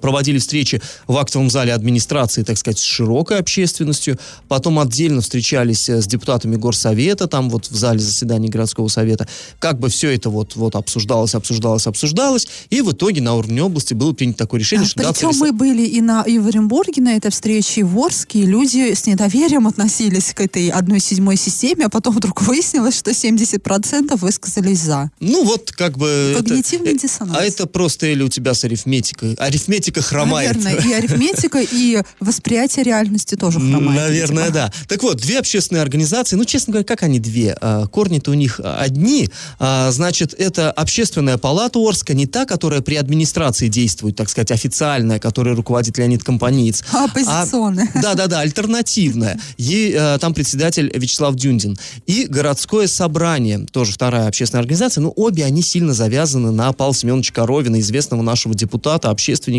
проводили 0.00 0.38
встречи 0.38 0.80
в 1.06 1.16
актовом 1.16 1.50
зале 1.50 1.72
администрации, 1.72 2.42
так 2.42 2.58
сказать, 2.58 2.78
с 2.78 2.82
широкой 2.82 3.38
общественностью. 3.38 4.18
Потом 4.48 4.78
отдельно 4.78 5.20
встречались 5.20 5.88
э, 5.88 6.00
с 6.00 6.06
депутатами 6.06 6.56
горсовета, 6.56 7.26
там 7.26 7.50
вот 7.50 7.70
в 7.70 7.74
зале 7.76 7.98
заседаний 7.98 8.48
городского 8.48 8.88
совета. 8.88 9.26
Как 9.58 9.78
бы 9.78 9.88
все 9.88 10.10
это 10.14 10.30
вот, 10.30 10.56
вот 10.56 10.74
обсуждалось, 10.76 11.34
обсуждалось, 11.34 11.86
обсуждалось. 11.86 12.46
И 12.70 12.80
в 12.82 12.92
итоге 12.92 13.20
на 13.20 13.34
уровне 13.34 13.62
области 13.62 13.94
было 13.94 14.12
принято 14.12 14.38
такое 14.38 14.60
решение, 14.60 14.86
что 14.86 15.02
да, 15.02 15.12
Причем 15.12 15.30
целесо- 15.30 15.38
мы 15.40 15.52
были 15.52 15.82
и, 15.86 16.00
на, 16.00 16.22
и 16.22 16.38
в 16.38 16.46
Оренбурге 16.46 17.02
на 17.02 17.16
этой 17.16 17.30
встрече, 17.30 17.80
и 17.80 17.82
в 17.82 17.98
Орске, 17.98 18.40
и 18.40 18.46
люди 18.46 18.94
с 18.94 19.06
недоверием 19.06 19.66
относились 19.66 20.32
к 20.34 20.40
этой 20.40 20.68
одной 20.68 21.00
седьмой 21.00 21.36
системе, 21.36 21.86
а 21.86 21.88
потом 21.88 22.14
вдруг 22.14 22.42
выяснилось, 22.42 22.96
что 22.96 23.10
70% 23.10 24.16
высказались 24.18 24.80
за. 24.80 25.10
Ну 25.20 25.44
вот 25.44 25.72
как 25.72 25.98
бы... 25.98 26.06
это- 26.36 26.44
Когнитивный 26.44 26.92
э, 26.94 26.98
диссонанс. 26.98 27.36
А 27.38 27.42
это 27.44 27.66
просто 27.66 28.06
или 28.06 28.22
у 28.22 28.28
тебя 28.28 28.54
с 28.54 28.64
арифметикой, 28.64 29.34
арифметикой 29.34 29.63
арифметика 29.64 30.02
хромает. 30.02 30.56
Наверное, 30.56 30.84
и 30.84 30.92
арифметика, 30.92 31.60
и 31.60 32.02
восприятие 32.20 32.84
реальности 32.84 33.34
тоже 33.34 33.58
хромает. 33.58 34.00
Наверное, 34.00 34.50
да. 34.50 34.72
Так 34.88 35.02
вот, 35.02 35.18
две 35.18 35.38
общественные 35.38 35.82
организации, 35.82 36.36
ну, 36.36 36.44
честно 36.44 36.72
говоря, 36.72 36.84
как 36.84 37.02
они 37.02 37.18
две? 37.18 37.56
А, 37.60 37.86
Корни-то 37.86 38.30
у 38.30 38.34
них 38.34 38.60
одни. 38.62 39.28
А, 39.58 39.90
Значит, 39.90 40.34
это 40.36 40.70
общественная 40.70 41.38
палата 41.38 41.78
Орска, 41.78 42.14
не 42.14 42.26
та, 42.26 42.44
которая 42.44 42.80
при 42.80 42.96
администрации 42.96 43.68
действует, 43.68 44.16
так 44.16 44.28
сказать, 44.28 44.50
официальная, 44.50 45.18
которой 45.18 45.54
руководит 45.54 45.96
Леонид 45.98 46.22
Компаниец. 46.22 46.84
А 46.92 47.04
Оппозиционная. 47.04 47.88
Да-да-да, 48.02 48.40
альтернативная. 48.40 49.38
Ей, 49.56 49.96
там 50.18 50.34
председатель 50.34 50.90
Вячеслав 50.94 51.34
Дюндин. 51.34 51.78
И 52.06 52.26
городское 52.26 52.86
собрание, 52.86 53.66
тоже 53.70 53.92
вторая 53.92 54.28
общественная 54.28 54.60
организация, 54.60 55.02
но 55.02 55.10
обе 55.10 55.44
они 55.44 55.62
сильно 55.62 55.94
завязаны 55.94 56.50
на 56.50 56.72
Павла 56.72 56.94
Семеновича 56.94 57.32
Коровина, 57.32 57.80
известного 57.80 58.22
нашего 58.22 58.54
депутата, 58.54 59.10
общественника 59.10 59.53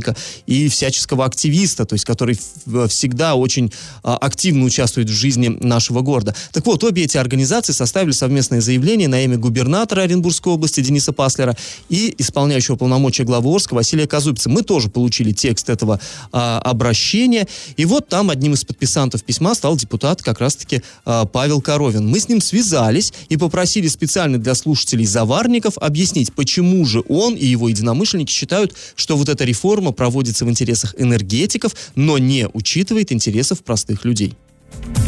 и 0.46 0.70
всяческого 0.70 1.26
активиста, 1.26 1.86
то 1.86 1.94
есть 1.94 2.06
который 2.06 2.40
всегда 2.88 3.36
очень 3.36 3.72
а, 4.04 4.18
активно 4.18 4.66
участвует 4.66 5.10
в 5.10 5.14
жизни 5.14 5.48
нашего 5.48 6.02
города. 6.02 6.36
Так 6.52 6.66
вот, 6.66 6.84
обе 6.84 7.04
эти 7.04 7.18
организации 7.18 7.74
составили 7.74 8.12
совместное 8.12 8.62
заявление 8.62 9.08
на 9.08 9.24
имя 9.24 9.38
губернатора 9.38 10.02
Оренбургской 10.02 10.54
области 10.54 10.82
Дениса 10.82 11.14
Паслера 11.14 11.56
и 11.90 12.14
исполняющего 12.18 12.76
полномочия 12.76 13.24
главы 13.24 13.54
Орска 13.54 13.74
Василия 13.74 14.08
Казупица. 14.08 14.50
Мы 14.50 14.64
тоже 14.64 14.90
получили 14.90 15.32
текст 15.32 15.70
этого 15.70 16.00
а, 16.32 16.60
обращения. 16.60 17.48
И 17.78 17.86
вот 17.86 18.08
там 18.08 18.30
одним 18.30 18.54
из 18.54 18.64
подписантов 18.64 19.24
письма 19.24 19.56
стал 19.56 19.76
депутат 19.76 20.22
как 20.22 20.40
раз-таки 20.40 20.82
а, 21.06 21.26
Павел 21.26 21.62
Коровин. 21.62 22.08
Мы 22.08 22.20
с 22.20 22.30
ним 22.30 22.42
связались 22.42 23.14
и 23.30 23.38
попросили 23.38 23.88
специально 23.88 24.38
для 24.38 24.56
слушателей 24.56 25.06
заварников 25.06 25.78
объяснить, 25.78 26.34
почему 26.34 26.86
же 26.86 27.04
он 27.08 27.36
и 27.36 27.46
его 27.46 27.70
единомышленники 27.70 28.32
считают, 28.32 28.76
что 28.96 29.18
вот 29.18 29.30
эта 29.30 29.44
реформа 29.44 29.85
проводится 29.92 30.46
в 30.46 30.50
интересах 30.50 30.96
энергетиков, 30.98 31.76
но 31.96 32.18
не 32.18 32.48
учитывает 32.54 33.12
интересов 33.12 33.64
простых 33.64 34.06
людей. 34.06 34.36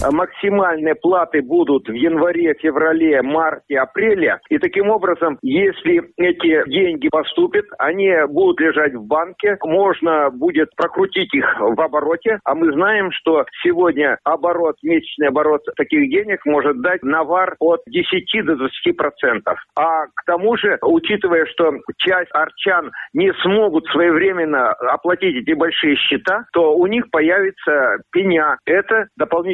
А 0.04 0.12
максимальные 0.12 0.94
платы 0.94 1.42
будут 1.42 1.88
в 1.88 1.92
январе, 1.92 2.54
феврале, 2.54 3.22
марте, 3.24 3.80
апреле. 3.80 4.40
И 4.50 4.60
таким 4.60 4.90
образом, 4.90 5.40
если 5.42 6.04
эти 6.18 6.70
деньги 6.70 7.10
поступят, 7.10 7.66
они 7.80 8.14
будут 8.30 8.60
лежать 8.60 8.94
в 8.94 9.04
банке, 9.08 9.58
можно 9.64 10.30
будет 10.30 10.70
прокрутить 10.76 11.34
их 11.34 11.46
в 11.60 11.82
обороте. 11.82 12.40
А 12.44 12.54
мы 12.54 12.72
знаем, 12.74 13.12
что 13.12 13.46
сегодня 13.64 14.20
оборот, 14.24 14.76
месячный 14.84 15.30
оборот 15.30 15.64
таких 15.76 16.12
денег 16.12 16.46
может 16.46 16.80
дать 16.82 17.02
навар 17.02 17.56
от 17.60 17.82
10 17.88 18.46
до 18.46 18.56
20 18.56 18.96
процентов. 18.96 19.60
А 19.76 20.06
к 20.14 20.24
тому 20.28 20.58
же, 20.58 20.78
учитывая, 20.84 21.46
что 21.48 21.72
часть 21.98 22.30
арчан 22.34 22.92
не 23.14 23.34
смогут 23.42 23.88
своевременно 23.88 24.74
оплатить 24.74 25.36
эти 25.36 25.54
большие 25.54 25.96
счета, 25.96 26.46
то 26.54 26.76
у 26.76 26.86
них 26.86 27.10
появится 27.10 27.98
пеня. 28.12 28.58
Это 28.66 29.08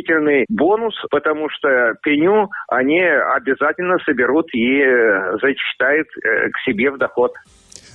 дополнительный 0.04 0.46
бонус, 0.50 0.96
потому 1.10 1.50
что 1.50 1.94
пеню 2.04 2.50
они 2.68 3.02
обязательно 3.02 3.98
соберут 4.06 4.48
и 4.54 4.82
э, 4.82 5.38
зачитают 5.42 6.08
э, 6.18 6.50
к 6.50 6.60
себе 6.66 6.92
в 6.92 6.98
доход. 6.98 7.34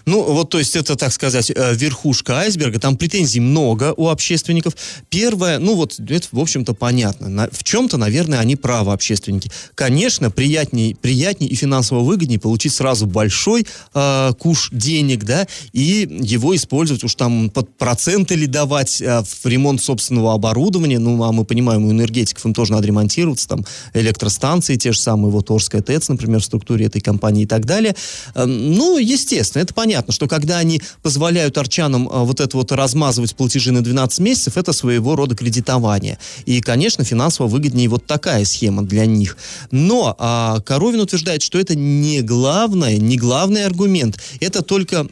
Ну, 0.09 0.23
вот, 0.23 0.49
то 0.49 0.59
есть, 0.59 0.75
это, 0.75 0.97
так 0.97 1.13
сказать, 1.13 1.51
э, 1.55 1.75
верхушка 1.75 2.39
айсберга. 2.39 2.81
Там 2.81 2.97
претензий 2.97 3.41
много 3.41 3.93
у 3.97 4.09
общественников. 4.09 4.75
Первое, 5.11 5.59
ну, 5.59 5.75
вот, 5.75 6.01
это, 6.01 6.27
в 6.33 6.41
общем-то, 6.41 6.73
понятно. 6.73 7.29
На- 7.29 7.49
в 7.53 7.63
чем-то, 7.63 7.99
наверное, 7.99 8.39
они 8.41 8.57
правы, 8.57 8.93
общественники. 8.93 9.51
Конечно, 9.75 10.31
приятней, 10.31 10.95
приятней 10.95 11.49
и 11.49 11.55
финансово 11.55 12.01
выгоднее 12.01 12.41
получить 12.41 12.73
сразу 12.73 13.07
большой 13.07 13.67
э, 13.95 14.33
куш 14.39 14.71
денег, 14.73 15.25
да, 15.25 15.47
и 15.75 16.09
его 16.23 16.57
использовать 16.57 17.05
уж 17.05 17.15
там 17.15 17.51
под 17.51 17.77
проценты 17.77 18.35
ли 18.35 18.47
давать 18.47 19.03
э, 19.03 19.23
в 19.23 19.47
ремонт 19.47 19.83
собственного 19.83 20.33
оборудования. 20.33 20.99
Ну, 20.99 21.23
а 21.23 21.33
мы 21.33 21.45
понимаем, 21.45 21.85
у 21.85 21.91
энергетиков 21.91 22.47
им 22.47 22.55
тоже 22.55 22.73
надо 22.73 22.87
ремонтироваться, 22.87 23.47
там, 23.47 23.67
электростанции 23.93 24.77
те 24.77 24.93
же 24.93 24.99
самые, 24.99 25.31
вот 25.31 25.51
Орская 25.51 25.83
ТЭЦ, 25.83 26.09
например, 26.09 26.41
в 26.41 26.45
структуре 26.45 26.87
этой 26.87 27.03
компании 27.03 27.43
и 27.43 27.47
так 27.47 27.67
далее. 27.67 27.95
Э, 28.35 28.47
Ну, 28.47 28.97
естественно, 28.97 29.63
это 29.63 29.75
понятно, 29.75 29.98
что 30.09 30.29
когда 30.29 30.59
они 30.59 30.81
позволяют 31.03 31.59
арчанам 31.59 32.09
э, 32.09 32.25
вот 32.25 32.41
это 32.41 32.57
вот 32.57 32.73
размазывать 32.73 33.35
платежи 33.35 33.73
на 33.73 33.83
12 33.83 34.21
месяцев, 34.21 34.57
это 34.57 34.73
своего 34.73 35.17
рода 35.17 35.35
кредитование. 35.35 36.19
И, 36.47 36.61
конечно, 36.61 37.05
финансово 37.05 37.47
выгоднее 37.47 37.89
вот 37.89 38.07
такая 38.07 38.45
схема 38.45 38.83
для 38.83 39.07
них. 39.07 39.37
Но 39.71 40.15
а, 40.19 40.61
Коровин 40.61 41.01
утверждает, 41.01 41.43
что 41.43 41.59
это 41.59 41.75
не 41.75 42.23
главное, 42.23 42.99
не 42.99 43.17
главный 43.17 43.65
аргумент. 43.65 44.19
Это 44.41 44.63
только 44.63 45.07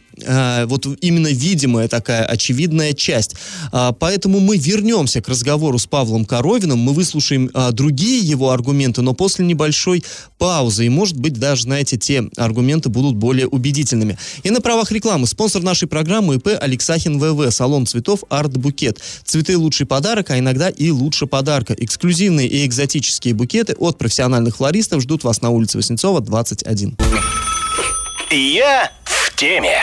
вот 0.66 0.86
именно 1.00 1.28
видимая 1.28 1.88
такая 1.88 2.24
очевидная 2.24 2.92
часть. 2.92 3.34
А, 3.72 3.92
поэтому 3.92 4.40
мы 4.40 4.56
вернемся 4.56 5.20
к 5.20 5.28
разговору 5.28 5.78
с 5.78 5.86
Павлом 5.86 6.24
Коровиным, 6.24 6.78
мы 6.78 6.92
выслушаем 6.92 7.50
а, 7.54 7.72
другие 7.72 8.20
его 8.20 8.50
аргументы, 8.50 9.02
но 9.02 9.14
после 9.14 9.44
небольшой 9.44 10.04
паузы. 10.38 10.86
И, 10.86 10.88
может 10.88 11.16
быть, 11.16 11.34
даже, 11.34 11.62
знаете, 11.62 11.96
те 11.96 12.24
аргументы 12.36 12.88
будут 12.88 13.16
более 13.16 13.46
убедительными. 13.46 14.18
И 14.42 14.50
на 14.50 14.60
правах 14.60 14.90
рекламы 14.92 15.26
спонсор 15.26 15.62
нашей 15.62 15.88
программы 15.88 16.36
ИП 16.36 16.48
Алексахин 16.60 17.18
ВВ, 17.18 17.52
салон 17.52 17.86
цветов 17.86 18.24
Арт 18.28 18.56
Букет. 18.56 19.00
Цветы 19.24 19.56
лучший 19.56 19.86
подарок, 19.86 20.30
а 20.30 20.38
иногда 20.38 20.68
и 20.68 20.90
лучше 20.90 21.26
подарка. 21.26 21.74
Эксклюзивные 21.74 22.48
и 22.48 22.64
экзотические 22.66 23.34
букеты 23.34 23.74
от 23.78 23.98
профессиональных 23.98 24.56
флористов 24.56 25.02
ждут 25.02 25.24
вас 25.24 25.42
на 25.42 25.50
улице 25.50 25.78
Васнецова, 25.78 26.20
21. 26.20 26.96
Я 28.30 28.90
в 29.04 29.34
теме. 29.36 29.78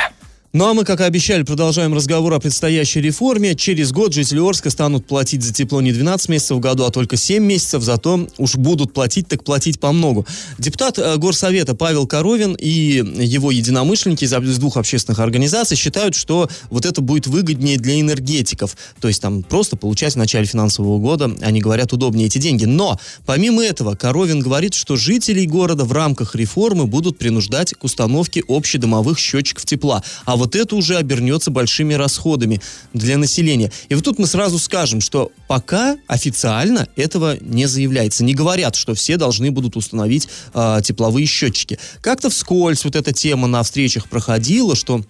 Ну 0.55 0.67
а 0.67 0.75
мы, 0.75 0.85
как 0.85 0.99
и 0.99 1.03
обещали, 1.03 1.41
продолжаем 1.41 1.95
разговор 1.95 2.31
о 2.31 2.39
предстоящей 2.39 3.01
реформе. 3.01 3.55
Через 3.55 3.91
год 3.91 4.13
жители 4.13 4.39
Орска 4.39 4.69
станут 4.69 5.07
платить 5.07 5.41
за 5.41 5.51
тепло 5.51 5.81
не 5.81 5.91
12 5.91 6.29
месяцев 6.29 6.57
в 6.57 6.59
году, 6.59 6.83
а 6.83 6.91
только 6.91 7.17
7 7.17 7.43
месяцев, 7.43 7.81
зато 7.81 8.27
уж 8.37 8.53
будут 8.57 8.93
платить, 8.93 9.27
так 9.27 9.43
платить 9.43 9.79
по 9.79 9.91
многу. 9.91 10.27
Депутат 10.59 10.99
э, 10.99 11.17
Горсовета 11.17 11.73
Павел 11.73 12.05
Коровин 12.05 12.53
и 12.53 12.69
его 12.69 13.49
единомышленники 13.49 14.25
из 14.25 14.57
двух 14.59 14.77
общественных 14.77 15.17
организаций 15.17 15.75
считают, 15.75 16.13
что 16.13 16.47
вот 16.69 16.85
это 16.85 17.01
будет 17.01 17.25
выгоднее 17.25 17.79
для 17.79 17.99
энергетиков. 17.99 18.77
То 19.01 19.07
есть 19.07 19.23
там 19.23 19.41
просто 19.41 19.75
получать 19.75 20.13
в 20.13 20.17
начале 20.17 20.45
финансового 20.45 20.99
года, 20.99 21.35
они 21.41 21.61
говорят, 21.61 21.93
удобнее 21.93 22.27
эти 22.27 22.37
деньги. 22.37 22.65
Но, 22.65 22.99
помимо 23.25 23.63
этого, 23.63 23.95
Коровин 23.95 24.39
говорит, 24.39 24.75
что 24.75 24.97
жителей 24.97 25.47
города 25.47 25.83
в 25.83 25.91
рамках 25.91 26.35
реформы 26.35 26.85
будут 26.85 27.17
принуждать 27.17 27.73
к 27.73 27.83
установке 27.83 28.43
общедомовых 28.47 29.17
счетчиков 29.17 29.65
тепла. 29.65 30.03
А 30.25 30.42
вот 30.43 30.57
это 30.57 30.75
уже 30.75 30.97
обернется 30.97 31.51
большими 31.51 31.93
расходами 31.93 32.61
для 32.93 33.17
населения. 33.17 33.71
И 33.87 33.95
вот 33.95 34.03
тут 34.03 34.19
мы 34.19 34.27
сразу 34.27 34.59
скажем, 34.59 34.99
что 34.99 35.31
пока 35.47 35.95
официально 36.07 36.87
этого 36.97 37.37
не 37.39 37.65
заявляется. 37.65 38.25
Не 38.25 38.33
говорят, 38.33 38.75
что 38.75 38.93
все 38.93 39.15
должны 39.15 39.51
будут 39.51 39.77
установить 39.77 40.27
а, 40.53 40.81
тепловые 40.81 41.27
счетчики. 41.27 41.79
Как-то 42.01 42.29
вскользь 42.29 42.83
вот 42.83 42.97
эта 42.97 43.13
тема 43.13 43.47
на 43.47 43.63
встречах 43.63 44.09
проходила, 44.09 44.75
что 44.75 45.01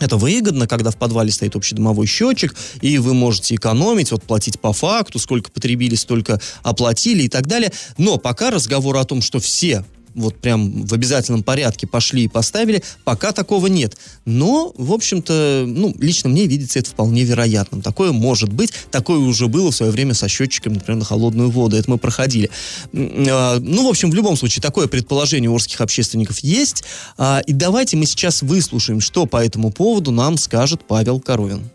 это 0.00 0.16
выгодно, 0.16 0.66
когда 0.66 0.90
в 0.90 0.96
подвале 0.96 1.30
стоит 1.30 1.54
общедомовой 1.54 2.08
счетчик, 2.08 2.56
и 2.80 2.98
вы 2.98 3.14
можете 3.14 3.54
экономить, 3.54 4.10
вот 4.10 4.24
платить 4.24 4.58
по 4.58 4.72
факту, 4.72 5.20
сколько 5.20 5.52
потребили, 5.52 5.94
столько 5.94 6.40
оплатили 6.64 7.22
и 7.22 7.28
так 7.28 7.46
далее. 7.46 7.72
Но 7.96 8.18
пока 8.18 8.50
разговор 8.50 8.96
о 8.96 9.04
том, 9.04 9.22
что 9.22 9.38
все 9.38 9.84
вот 10.14 10.36
прям 10.36 10.84
в 10.84 10.92
обязательном 10.94 11.42
порядке 11.42 11.86
пошли 11.86 12.24
и 12.24 12.28
поставили, 12.28 12.82
пока 13.04 13.32
такого 13.32 13.66
нет. 13.66 13.96
Но, 14.24 14.72
в 14.76 14.92
общем-то, 14.92 15.64
ну, 15.66 15.94
лично 15.98 16.30
мне 16.30 16.46
видится 16.46 16.78
это 16.78 16.90
вполне 16.90 17.24
вероятным. 17.24 17.82
Такое 17.82 18.12
может 18.12 18.52
быть, 18.52 18.72
такое 18.90 19.18
уже 19.18 19.48
было 19.48 19.70
в 19.70 19.76
свое 19.76 19.92
время 19.92 20.14
со 20.14 20.28
счетчиками, 20.28 20.74
например, 20.74 21.00
на 21.00 21.04
холодную 21.04 21.50
воду, 21.50 21.76
это 21.76 21.90
мы 21.90 21.98
проходили. 21.98 22.50
А, 22.92 23.58
Ну, 23.60 23.86
в 23.86 23.88
общем, 23.88 24.10
в 24.10 24.14
любом 24.14 24.36
случае, 24.36 24.62
такое 24.62 24.86
предположение 24.86 25.50
у 25.50 25.54
орских 25.54 25.80
общественников 25.80 26.38
есть. 26.40 26.84
А, 27.18 27.40
И 27.46 27.52
давайте 27.52 27.96
мы 27.96 28.06
сейчас 28.06 28.42
выслушаем, 28.42 29.00
что 29.00 29.26
по 29.26 29.44
этому 29.44 29.70
поводу 29.70 30.10
нам 30.10 30.36
скажет 30.36 30.82
Павел 30.86 31.20
Коровин. 31.20 31.70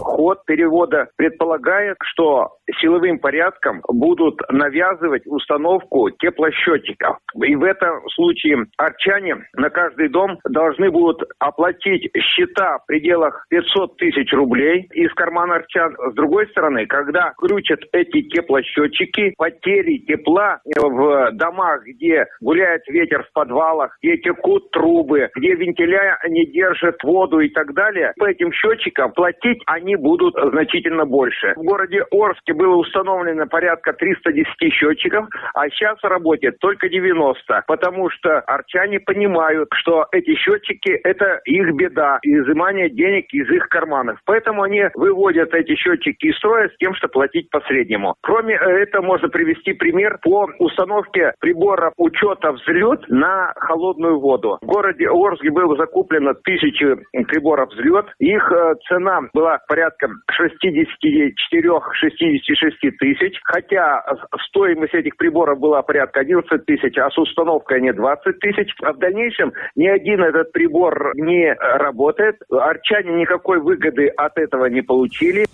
Ход 0.00 0.44
перевода 0.46 1.08
предполагает, 1.16 1.96
что 2.02 2.56
силовым 2.80 3.18
порядком 3.18 3.82
будут 3.88 4.40
навязывать 4.50 5.26
установку 5.26 6.10
теплосчетчиков. 6.10 7.18
И 7.44 7.54
в 7.54 7.64
этом 7.64 8.08
случае 8.10 8.66
арчане 8.76 9.46
на 9.54 9.70
каждый 9.70 10.08
дом 10.08 10.38
должны 10.48 10.90
будут 10.90 11.22
оплатить 11.38 12.10
счета 12.16 12.78
в 12.78 12.86
пределах 12.86 13.46
500 13.50 13.96
тысяч 13.96 14.32
рублей 14.32 14.88
из 14.92 15.12
кармана 15.14 15.56
арчан. 15.56 15.94
С 16.10 16.14
другой 16.14 16.48
стороны, 16.48 16.86
когда 16.86 17.32
крутят 17.36 17.80
эти 17.92 18.22
теплосчетчики, 18.22 19.34
потери 19.36 19.98
тепла 20.06 20.60
в 20.64 21.32
домах, 21.32 21.82
где 21.84 22.26
гуляет 22.40 22.82
ветер 22.88 23.24
в 23.24 23.32
подвалах, 23.32 23.96
где 24.02 24.16
текут 24.18 24.70
трубы, 24.70 25.28
где 25.36 25.54
вентиля 25.54 26.18
не 26.28 26.46
держит 26.46 27.02
воду 27.02 27.40
и 27.40 27.48
так 27.48 27.74
далее, 27.74 28.12
по 28.18 28.24
этим 28.24 28.52
счетчикам 28.52 29.12
платить 29.12 29.59
платить 29.60 29.64
они 29.66 29.96
будут 29.96 30.34
значительно 30.34 31.04
больше. 31.04 31.54
В 31.56 31.62
городе 31.62 32.02
Орске 32.10 32.54
было 32.54 32.76
установлено 32.76 33.46
порядка 33.46 33.92
310 33.92 34.72
счетчиков, 34.72 35.26
а 35.54 35.68
сейчас 35.70 35.98
работает 36.02 36.58
только 36.60 36.88
90, 36.88 37.64
потому 37.66 38.10
что 38.10 38.40
арчане 38.40 39.00
понимают, 39.00 39.68
что 39.74 40.06
эти 40.12 40.34
счетчики– 40.34 40.90
это 41.04 41.40
их 41.44 41.74
беда, 41.74 42.18
изымание 42.22 42.90
денег 42.90 43.26
из 43.32 43.48
их 43.50 43.68
карманов. 43.68 44.18
Поэтому 44.24 44.62
они 44.62 44.84
выводят 44.94 45.54
эти 45.54 45.74
счетчики 45.76 46.26
из 46.26 46.36
строя 46.36 46.68
с 46.68 46.76
тем, 46.78 46.94
что 46.94 47.08
платить 47.08 47.50
по 47.50 47.60
среднему. 47.62 48.14
Кроме 48.22 48.54
этого, 48.54 49.02
можно 49.02 49.28
привести 49.28 49.72
пример 49.72 50.18
по 50.22 50.48
установке 50.58 51.32
прибора 51.40 51.92
учета 51.96 52.52
взлет 52.52 53.08
на 53.08 53.52
холодную 53.56 54.18
воду. 54.20 54.58
В 54.60 54.66
городе 54.66 55.08
Орске 55.08 55.50
было 55.50 55.76
закуплено 55.76 56.34
тысячи 56.34 56.96
приборов 57.26 57.70
взлет. 57.70 58.06
Их 58.18 58.50
э, 58.52 58.74
цена 58.88 59.20
была 59.32 59.49
порядка 59.66 60.08
64-66 60.30 62.90
тысяч, 62.98 63.40
хотя 63.44 64.02
стоимость 64.48 64.94
этих 64.94 65.16
приборов 65.16 65.58
была 65.58 65.82
порядка 65.82 66.20
11 66.20 66.66
тысяч, 66.66 66.98
а 66.98 67.10
с 67.10 67.18
установкой 67.18 67.78
они 67.78 67.92
20 67.92 68.38
тысяч. 68.40 68.74
А 68.82 68.92
в 68.92 68.98
дальнейшем 68.98 69.52
ни 69.76 69.86
один 69.86 70.22
этот 70.22 70.52
прибор 70.52 71.12
не 71.16 71.54
работает. 71.54 72.36
Арчане 72.50 73.20
никакой 73.20 73.60
выгоды 73.60 74.08
от 74.08 74.36
этого 74.38 74.66
не 74.66 74.82
получили. 74.82 75.46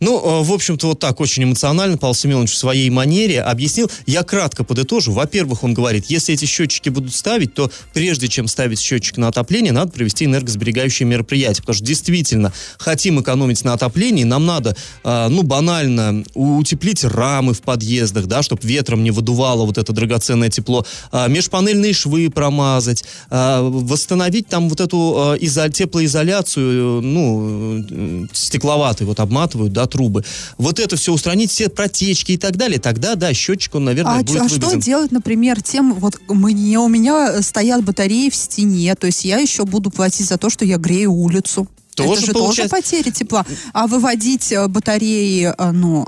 Ну, 0.00 0.18
э, 0.18 0.44
в 0.44 0.52
общем-то, 0.52 0.88
вот 0.88 0.98
так 1.00 1.20
очень 1.20 1.44
эмоционально 1.44 1.96
Павел 1.98 2.14
Семенович 2.14 2.50
в 2.50 2.56
своей 2.56 2.90
манере 2.90 3.40
объяснил. 3.40 3.90
Я 4.06 4.22
кратко 4.22 4.64
подытожу. 4.64 5.12
Во-первых, 5.12 5.62
он 5.64 5.74
говорит, 5.74 6.06
если 6.08 6.34
эти 6.34 6.44
счетчики 6.44 6.88
будут 6.88 7.14
ставить, 7.14 7.54
то 7.54 7.70
прежде 7.92 8.28
чем 8.28 8.48
ставить 8.48 8.80
счетчик 8.80 9.16
на 9.16 9.28
отопление, 9.28 9.72
надо 9.72 9.92
провести 9.92 10.24
энергосберегающие 10.24 11.06
мероприятия. 11.06 11.62
Потому 11.62 11.76
что 11.76 11.84
действительно, 11.84 12.52
хотим 12.78 13.20
экономить 13.20 13.64
на 13.64 13.72
отоплении, 13.74 14.24
нам 14.24 14.46
надо, 14.46 14.76
э, 15.04 15.28
ну, 15.28 15.42
банально 15.42 16.24
утеплить 16.34 17.04
рамы 17.04 17.54
в 17.54 17.62
подъездах, 17.62 18.26
да, 18.26 18.42
чтобы 18.42 18.66
ветром 18.66 19.02
не 19.04 19.10
выдувало 19.10 19.64
вот 19.64 19.78
это 19.78 19.92
драгоценное 19.92 20.50
тепло, 20.50 20.84
э, 21.12 21.28
межпанельные 21.28 21.92
швы 21.92 22.30
промазать, 22.30 23.04
восстановить 23.30 24.48
там 24.48 24.68
вот 24.68 24.80
эту 24.80 25.36
изо- 25.40 25.68
теплоизоляцию, 25.68 27.00
ну, 27.02 28.28
стекловатый 28.32 29.06
вот 29.06 29.20
обматывают, 29.20 29.72
да, 29.72 29.83
трубы. 29.86 30.24
Вот 30.58 30.78
это 30.80 30.96
все 30.96 31.12
устранить, 31.12 31.50
все 31.50 31.68
протечки 31.68 32.32
и 32.32 32.36
так 32.36 32.56
далее, 32.56 32.78
тогда, 32.78 33.14
да, 33.14 33.32
счетчик, 33.34 33.74
он, 33.74 33.84
наверное, 33.84 34.14
А, 34.20 34.22
будет 34.22 34.40
а 34.40 34.44
вывезен. 34.44 34.60
что 34.62 34.76
делать, 34.76 35.12
например, 35.12 35.62
тем, 35.62 35.94
вот 35.94 36.20
мне, 36.28 36.78
у 36.78 36.88
меня 36.88 37.42
стоят 37.42 37.84
батареи 37.84 38.30
в 38.30 38.34
стене, 38.34 38.94
то 38.94 39.06
есть 39.06 39.24
я 39.24 39.38
еще 39.38 39.64
буду 39.64 39.90
платить 39.90 40.26
за 40.28 40.38
то, 40.38 40.50
что 40.50 40.64
я 40.64 40.76
грею 40.76 41.12
улицу. 41.12 41.68
Тоже 41.94 42.12
это 42.22 42.26
же 42.26 42.32
получается- 42.32 42.74
тоже 42.76 42.82
потеря 42.82 43.12
тепла. 43.12 43.46
А 43.72 43.86
выводить 43.86 44.50
э, 44.50 44.66
батареи 44.66 45.54
э, 45.56 45.70
ну, 45.70 46.04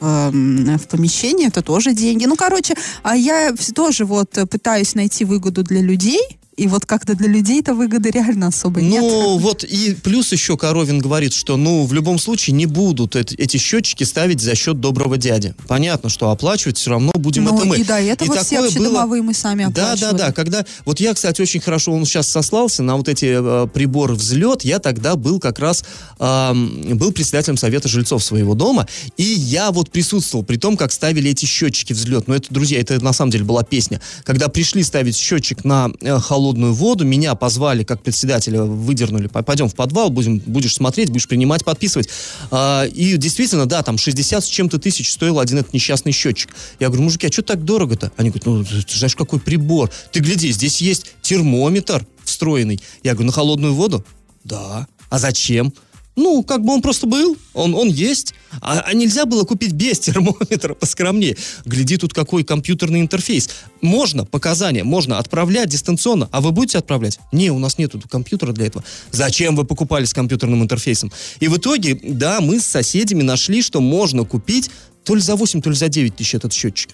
в, 0.00 0.06
эм, 0.06 0.78
в 0.78 0.86
помещение, 0.86 1.48
это 1.48 1.60
тоже 1.60 1.92
деньги. 1.92 2.24
Ну, 2.26 2.36
короче, 2.36 2.74
а 3.02 3.16
я 3.16 3.52
тоже 3.74 4.04
вот 4.04 4.38
э, 4.38 4.46
пытаюсь 4.46 4.94
найти 4.94 5.24
выгоду 5.24 5.64
для 5.64 5.80
людей, 5.80 6.20
и 6.56 6.66
вот 6.68 6.86
как-то 6.86 7.14
для 7.14 7.28
людей-то 7.28 7.74
выгоды 7.74 8.10
реально 8.10 8.48
особо 8.48 8.80
нет. 8.80 9.00
Ну, 9.02 9.38
вот 9.38 9.64
и 9.64 9.94
плюс 9.94 10.30
еще 10.32 10.56
Коровин 10.56 11.00
говорит, 11.00 11.32
что, 11.32 11.56
ну, 11.56 11.84
в 11.84 11.92
любом 11.92 12.18
случае 12.18 12.54
не 12.54 12.66
будут 12.66 13.16
эти, 13.16 13.34
эти 13.34 13.56
счетчики 13.56 14.04
ставить 14.04 14.40
за 14.40 14.54
счет 14.54 14.78
доброго 14.80 15.16
дяди. 15.16 15.54
Понятно, 15.66 16.08
что 16.08 16.30
оплачивать 16.30 16.78
все 16.78 16.90
равно 16.90 17.12
будем 17.14 17.44
Ну, 17.44 17.56
это 17.56 17.64
мы. 17.66 17.76
и 17.78 17.84
до 17.84 17.98
этого 18.00 18.34
все 18.36 18.56
такое 18.56 18.58
было- 18.60 18.66
общедомовые 18.68 19.22
мы 19.22 19.34
сами 19.34 19.64
Да, 19.64 19.70
да, 19.70 19.86
оплачивали. 19.92 20.18
да. 20.18 20.32
Когда 20.32 20.64
вот 20.84 21.00
я, 21.00 21.12
кстати, 21.14 21.40
очень 21.42 21.60
хорошо, 21.60 21.92
он 21.92 22.04
сейчас 22.06 22.28
сослался 22.28 22.82
на 22.84 22.96
вот 22.96 23.08
эти 23.08 23.64
э, 23.64 23.66
приборы 23.74 24.14
взлет. 24.14 24.62
Я 24.64 24.78
тогда 24.78 25.16
был 25.16 25.40
как 25.40 25.58
раз 25.58 25.84
ам, 26.18 26.96
был 26.96 27.10
председателем 27.12 27.56
совета 27.56 27.88
жильцов 27.88 28.22
своего 28.22 28.54
дома, 28.54 28.86
и 29.16 29.24
я 29.24 29.70
вот 29.72 29.90
присутствовал 29.90 30.44
при 30.44 30.56
том, 30.56 30.76
как 30.76 30.92
ставили 30.92 31.30
эти 31.30 31.46
счетчики 31.46 31.92
взлет. 31.92 32.28
Но 32.28 32.36
это, 32.36 32.46
друзья, 32.54 32.78
это 32.80 33.02
на 33.02 33.12
самом 33.12 33.32
деле 33.32 33.44
была 33.44 33.64
песня. 33.64 34.00
Когда 34.22 34.48
пришли 34.48 34.82
ставить 34.84 35.16
счетчик 35.16 35.64
на 35.64 35.90
э, 36.00 36.18
холодную 36.20 36.43
воду, 36.52 37.04
меня 37.04 37.34
позвали 37.34 37.84
как 37.84 38.02
председателя, 38.02 38.62
выдернули, 38.62 39.26
«П- 39.28 39.42
пойдем 39.42 39.68
в 39.68 39.74
подвал, 39.74 40.10
будем, 40.10 40.38
будешь 40.38 40.74
смотреть, 40.74 41.10
будешь 41.10 41.26
принимать, 41.28 41.64
подписывать. 41.64 42.08
А, 42.50 42.84
и 42.84 43.16
действительно, 43.16 43.66
да, 43.66 43.82
там 43.82 43.98
60 43.98 44.44
с 44.44 44.48
чем-то 44.48 44.78
тысяч 44.78 45.12
стоил 45.12 45.38
один 45.40 45.58
этот 45.58 45.72
несчастный 45.72 46.12
счетчик. 46.12 46.54
Я 46.80 46.88
говорю, 46.88 47.04
мужики, 47.04 47.26
а 47.26 47.32
что 47.32 47.42
так 47.42 47.64
дорого-то? 47.64 48.12
Они 48.16 48.30
говорят, 48.30 48.46
ну, 48.46 48.64
ты 48.64 48.98
знаешь, 48.98 49.16
какой 49.16 49.40
прибор. 49.40 49.90
Ты 50.12 50.20
гляди, 50.20 50.52
здесь 50.52 50.80
есть 50.80 51.14
термометр 51.22 52.06
встроенный. 52.24 52.80
Я 53.02 53.12
говорю, 53.14 53.26
на 53.26 53.32
холодную 53.32 53.74
воду? 53.74 54.04
Да. 54.44 54.86
А 55.10 55.18
зачем? 55.18 55.72
Ну, 56.16 56.44
как 56.44 56.62
бы 56.64 56.72
он 56.72 56.82
просто 56.82 57.06
был, 57.06 57.36
он, 57.54 57.74
он 57.74 57.88
есть. 57.88 58.34
А, 58.60 58.80
а 58.86 58.94
нельзя 58.94 59.24
было 59.26 59.44
купить 59.44 59.72
без 59.72 59.98
термометра 59.98 60.74
поскромнее. 60.74 61.36
Гляди, 61.64 61.96
тут 61.96 62.14
какой 62.14 62.44
компьютерный 62.44 63.00
интерфейс. 63.00 63.50
Можно 63.80 64.24
показания, 64.24 64.84
можно 64.84 65.18
отправлять 65.18 65.68
дистанционно. 65.68 66.28
А 66.30 66.40
вы 66.40 66.52
будете 66.52 66.78
отправлять? 66.78 67.18
Не, 67.32 67.50
у 67.50 67.58
нас 67.58 67.78
нету 67.78 68.00
компьютера 68.08 68.52
для 68.52 68.66
этого. 68.66 68.84
Зачем 69.10 69.56
вы 69.56 69.64
покупали 69.64 70.04
с 70.04 70.14
компьютерным 70.14 70.62
интерфейсом? 70.62 71.12
И 71.40 71.48
в 71.48 71.56
итоге, 71.56 71.98
да, 72.02 72.40
мы 72.40 72.60
с 72.60 72.66
соседями 72.66 73.22
нашли, 73.22 73.62
что 73.62 73.80
можно 73.80 74.24
купить 74.24 74.70
то 75.02 75.14
ли 75.14 75.20
за 75.20 75.36
8, 75.36 75.62
то 75.62 75.70
ли 75.70 75.76
за 75.76 75.88
9 75.88 76.16
тысяч 76.16 76.34
этот 76.34 76.52
счетчик. 76.52 76.90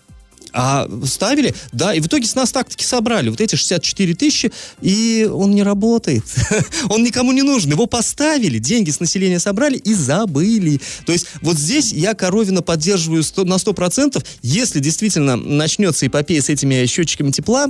А 0.53 0.89
ставили, 1.07 1.55
да, 1.73 1.95
и 1.95 2.01
в 2.01 2.07
итоге 2.07 2.27
с 2.27 2.35
нас 2.35 2.53
так-таки 2.53 2.85
собрали 2.85 3.29
вот 3.29 3.41
эти 3.41 3.57
64 3.57 4.15
тысячи, 4.15 4.53
и 4.81 5.29
он 5.33 5.53
не 5.53 5.63
работает. 5.63 6.25
он 6.89 7.03
никому 7.03 7.33
не 7.33 7.43
нужен. 7.43 7.71
Его 7.71 7.87
поставили, 7.87 8.59
деньги 8.59 8.91
с 8.91 9.01
населения 9.01 9.39
собрали 9.39 9.77
и 9.77 9.95
забыли. 9.95 10.81
То 11.07 11.13
есть 11.13 11.27
вот 11.41 11.57
здесь 11.59 11.93
я 11.93 12.15
Коровина 12.15 12.63
поддерживаю 12.63 13.23
100 13.23 13.45
на 13.45 13.55
100%. 13.55 14.25
Если 14.43 14.81
действительно 14.81 15.37
начнется 15.37 16.07
эпопея 16.07 16.43
с 16.43 16.49
этими 16.49 16.87
счетчиками 16.87 17.31
тепла, 17.31 17.69